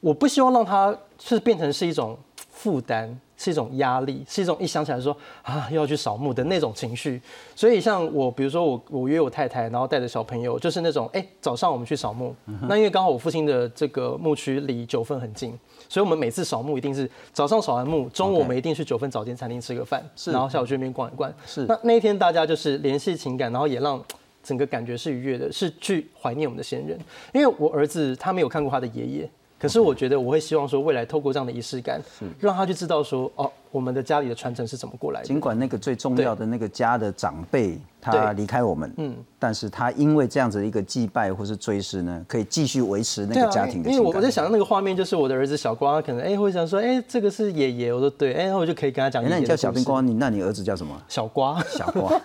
[0.00, 2.18] 我不希望让它是变成是一种
[2.50, 3.16] 负担。
[3.42, 7.18] 是一种压力，是一种一想起来说啊又要去扫墓的那种情绪。
[7.56, 12.36] 所以像我，比如说我我约我太太，然后带着小朋友，就是那种哎早上我们去扫墓。
[12.68, 21.32] 那因为刚好我父亲的这个墓区离九份很近，所以我们每次扫墓一定是早上扫完墓，中午我们一定去九份早间餐厅吃个饭，然后下午去那边逛一逛。
[21.46, 23.98] 是那那一天大家就是联系情感，然后也让
[24.42, 26.98] 整个感觉是愉悦的，是去怀念我们的先人。
[27.32, 29.30] 因为我儿子他没有看过他的爷爷。
[29.60, 32.00] 可是我觉得我会希望说，未来透过这样的仪式感，
[32.38, 35.26] 让他去知道说，哦，我们的家里的传承是怎么过来的。
[35.26, 43.90] 尽管那个最重要的那个家的长辈他离开我们，嗯，但是他因为这样子一个祭拜或是追思呢，可以继续维持那个家庭的。
[43.90, 49.22] 因为我我在想到那个画面，就是我的儿子小瓜，可能哎会想说，哎这个是爷爷，我说对，哎我就可以跟他讲。
[49.28, 50.98] 那你叫小兵瓜，你那你儿子叫什么？
[51.06, 52.18] 小瓜，小瓜。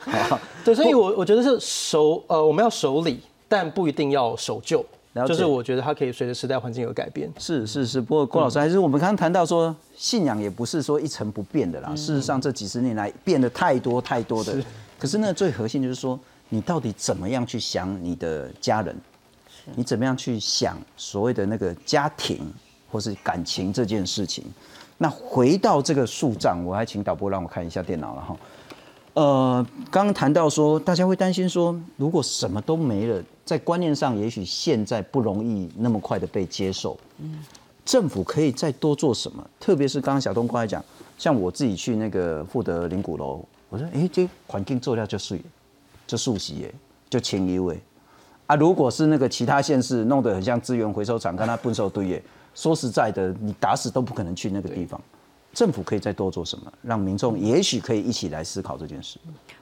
[0.64, 4.82] 对，所以我我觉得是守呃我们要守礼，但不一定要守旧。
[5.26, 7.28] 就是我觉得它可以随着时代环境而改变。
[7.38, 11.94] 是是是，不过郭老师还是我们刚刚谈到说，信仰也不是说一成不变的啦。
[11.96, 14.54] 事实上这几十年来变得太多太多的。
[14.98, 18.96] 可是呢，最核心就是说，你到底怎么样去想你的家人？
[19.74, 22.40] 你怎么样去想所谓的那个家庭
[22.90, 24.44] 或是感情这件事情？
[24.96, 28.36] 那回到这个树葬，我还请导播让我看一下电脑了哈。
[29.14, 36.96] 呃，刚刚谈到说，大家会担心说，如果什么都没了，在观念上，也许现在不容易那么快的被接受。
[37.18, 37.44] 嗯，
[37.84, 39.44] 政府可以再多做什么？
[39.58, 40.82] 特别是刚刚小东刚才讲，
[41.18, 45.40] 像我自己去那个富德林谷楼，我说，哎，这环境做掉就是，
[46.06, 46.74] 就熟悉耶，
[47.08, 47.80] 就清一位。
[48.46, 52.22] 啊，如果是那个其他县市弄得很像资源回收厂，跟他笨手堆耶，
[52.54, 55.00] 说实在的，你打死都不可能去那个地方。
[55.52, 59.18] 政府可以再多做什么，让民众也许可以一起来思考这件事。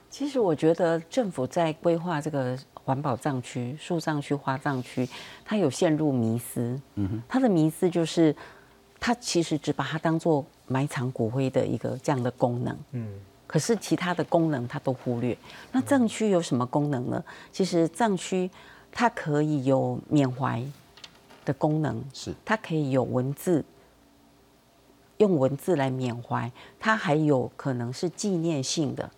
[0.09, 5.07] 其实我觉得政府在规划这个环保藏区、树藏区、花藏区，
[5.45, 6.79] 它有陷入迷思。
[6.95, 8.35] 嗯哼，它的迷思就是，
[8.99, 12.77] 它其实只把它当做埋藏骨灰的一个这样的功能。
[12.93, 13.07] 嗯，
[13.45, 15.37] 可是其他的功能它都忽略。
[15.71, 17.23] 那藏区有什么功能呢？
[17.51, 18.49] 其实藏区
[18.91, 20.63] 它可以有缅怀
[21.45, 23.63] 的功能，是它可以有文字。
[25.19, 26.49] 用文字来缅怀，
[26.79, 29.09] 它还有可能是纪念性的。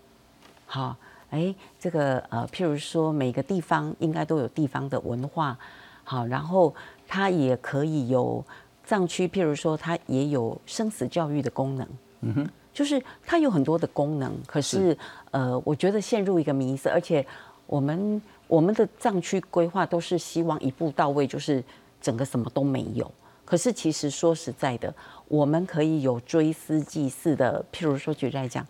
[0.66, 0.95] 好，
[1.30, 5.58] 哎，这个呃，譬如说每个地方应该都有地方的文化，
[6.04, 6.74] 好，然后
[7.08, 8.43] 它也可以有
[8.84, 11.88] 藏区，譬如说它也有生死教育的功能。
[12.22, 14.97] 嗯哼，就是它有很多的功能，可是
[15.30, 17.24] 呃，我觉得陷入一个迷思，而且
[17.68, 21.64] 我们我们的藏区规划都是希望一步到位，就是
[22.02, 23.12] 整个什么都没有。
[23.52, 24.93] 可是其实说实在的。
[25.28, 28.66] 我们可以有追思祭祀的，譬如说举例来讲，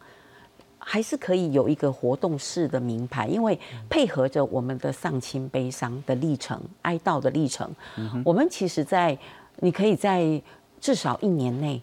[0.80, 7.72] 还是可以有一个活动式的名牌，因为配合着我们的丧亲悲伤的历程、哀悼的历程，
[8.26, 9.16] 我们其实，在
[9.58, 10.42] 你可以在
[10.80, 11.80] 至少一年内，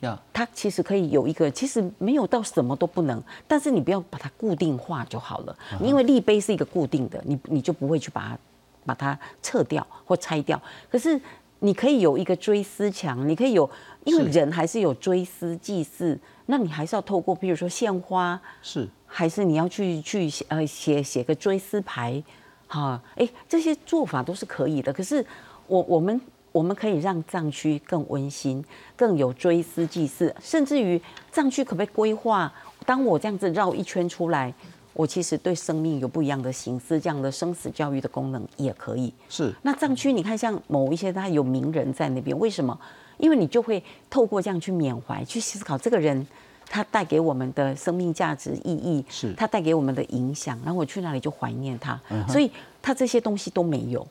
[0.00, 8.38] 呀，它其实可以有一个，其实没有到什么都不能，但是你不要把它固定化就好了，因为立碑是一个固定的，你你就不会去把它
[8.84, 10.60] 把它撤掉或拆掉，
[10.90, 11.18] 可是
[11.60, 13.68] 你可以有一个追思墙，你可以有。
[14.04, 22.22] 因为人还是有追思祭祀，那你还是要透过，比如说献花，是，还是你要去去呃写写个追思牌，
[22.68, 24.92] 哈，哎，这些做法都是可以的。
[24.92, 25.26] 可是
[25.66, 26.20] 我我们
[26.52, 31.02] 我们可以让藏区更温馨，更有追思祭祀，甚至于
[31.32, 32.52] 藏区可不可以规划？
[32.84, 34.54] 当我这样子绕一圈出来，
[34.96, 39.12] 我其实对生命有不一样的形式，这样的生死教育的功能也可以。
[39.28, 39.54] 是。
[39.62, 42.76] 那藏区你看，像某一些他有名人在那边，为什么？
[43.18, 46.26] 因为你就会透过这样去缅怀、去思考这个人，
[46.68, 50.58] 他带给我们的生命价值意义，是他带给我们的影响。
[50.64, 52.50] 然后我去那里就怀念他，所以
[52.82, 54.06] 他这些东西都没有。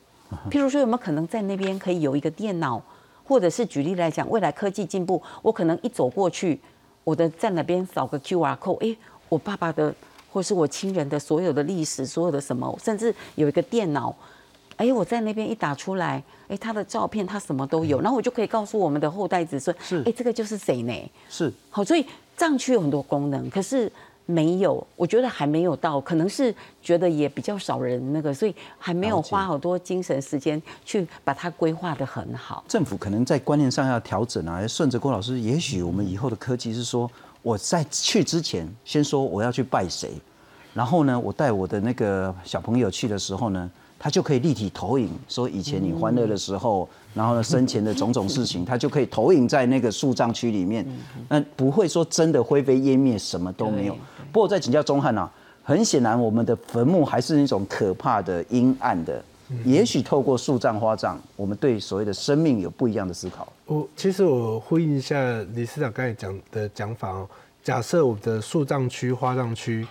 [0.50, 2.82] 譬如说，有没有可能在那边可以有一个电脑，
[3.24, 6.60] 或者是举例来讲，未来科技进步，我可能一走过去，
[7.04, 8.96] 我的在那边扫个 Q R code，哎，
[9.28, 9.94] 我爸爸的
[10.36, 14.14] 或是我亲人的所有的历史，所有的什么，甚至有一个电脑。
[14.76, 20.92] 哎，我在那边一打出来，哎，他的照片他什么都有，然后我就可以告诉我们的后代子孙，是哎，这个就是谁呢？
[21.30, 22.04] 是好，所以
[22.36, 23.90] 藏区有很多功能，可是
[24.26, 32.62] 没有，我觉得还没有到，可能是觉得也比较少人那个，所以还没有花好多精神时间去把它规划的很好。
[32.68, 34.66] 政府可能在观念上要调整啊。
[34.66, 37.10] 顺着郭老师，也许我们以后的科技是说，
[37.40, 40.10] 我在去之前先说我要去拜谁，
[40.76, 50.86] 然后呢，我带我的那个小朋友去的时候呢，他就可以立体投影，说以前你欢乐的时候，然后呢生前的种种事情，他就可以投影在那个树葬区里面，
[51.30, 54.26] 那不会说真的灰飞烟灭，什么都没有对。
[54.30, 59.24] 不过在请教钟汉啊，很显然我们的坟墓还是那种可怕的阴暗的。
[59.64, 63.50] 也许透过树葬、花葬，我们对所谓的生命有不一样的思考。
[63.64, 65.16] 我其实我呼应一下
[65.54, 67.26] 李市长刚才讲的讲法哦。
[67.62, 69.86] 假设我们的树葬区、花葬区，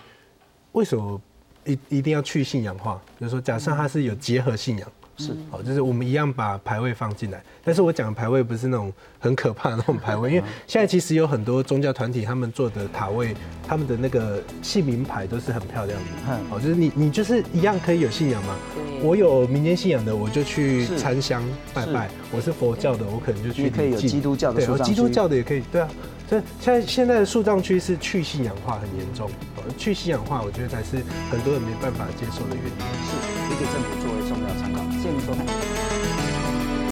[0.76, 1.18] 为什么
[1.64, 3.00] 一一定要去信仰化？
[3.18, 5.34] 就是说，假设它是有结合信仰，是。
[5.50, 13.34] 好，就是我们一样把牌位放进来，但是我讲的牌位不是那种很可怕的那种牌位， 因为现在其实有很多宗教团体他们做的塔位，
[13.66, 16.40] 他们的那个姓名牌都是很漂亮的，嗯。
[16.50, 18.54] 哦，就是你你就是一样可以有信仰嘛。
[19.02, 20.98] 我有民间信仰的，我就去是。
[20.98, 25.88] 参香拜拜；我是佛教的，我可能就去你可以有基督教的对，树葬有基督教的也可以，对啊。
[26.28, 32.80] 所以现在现在的树葬区是去信仰化很严重，哦去信仰化我觉得才是很多人没办法接受的原因。
[33.06, 33.12] 是，
[33.50, 34.82] 也给政府作为重要参考。
[34.96, 35.85] 谢谢您收看。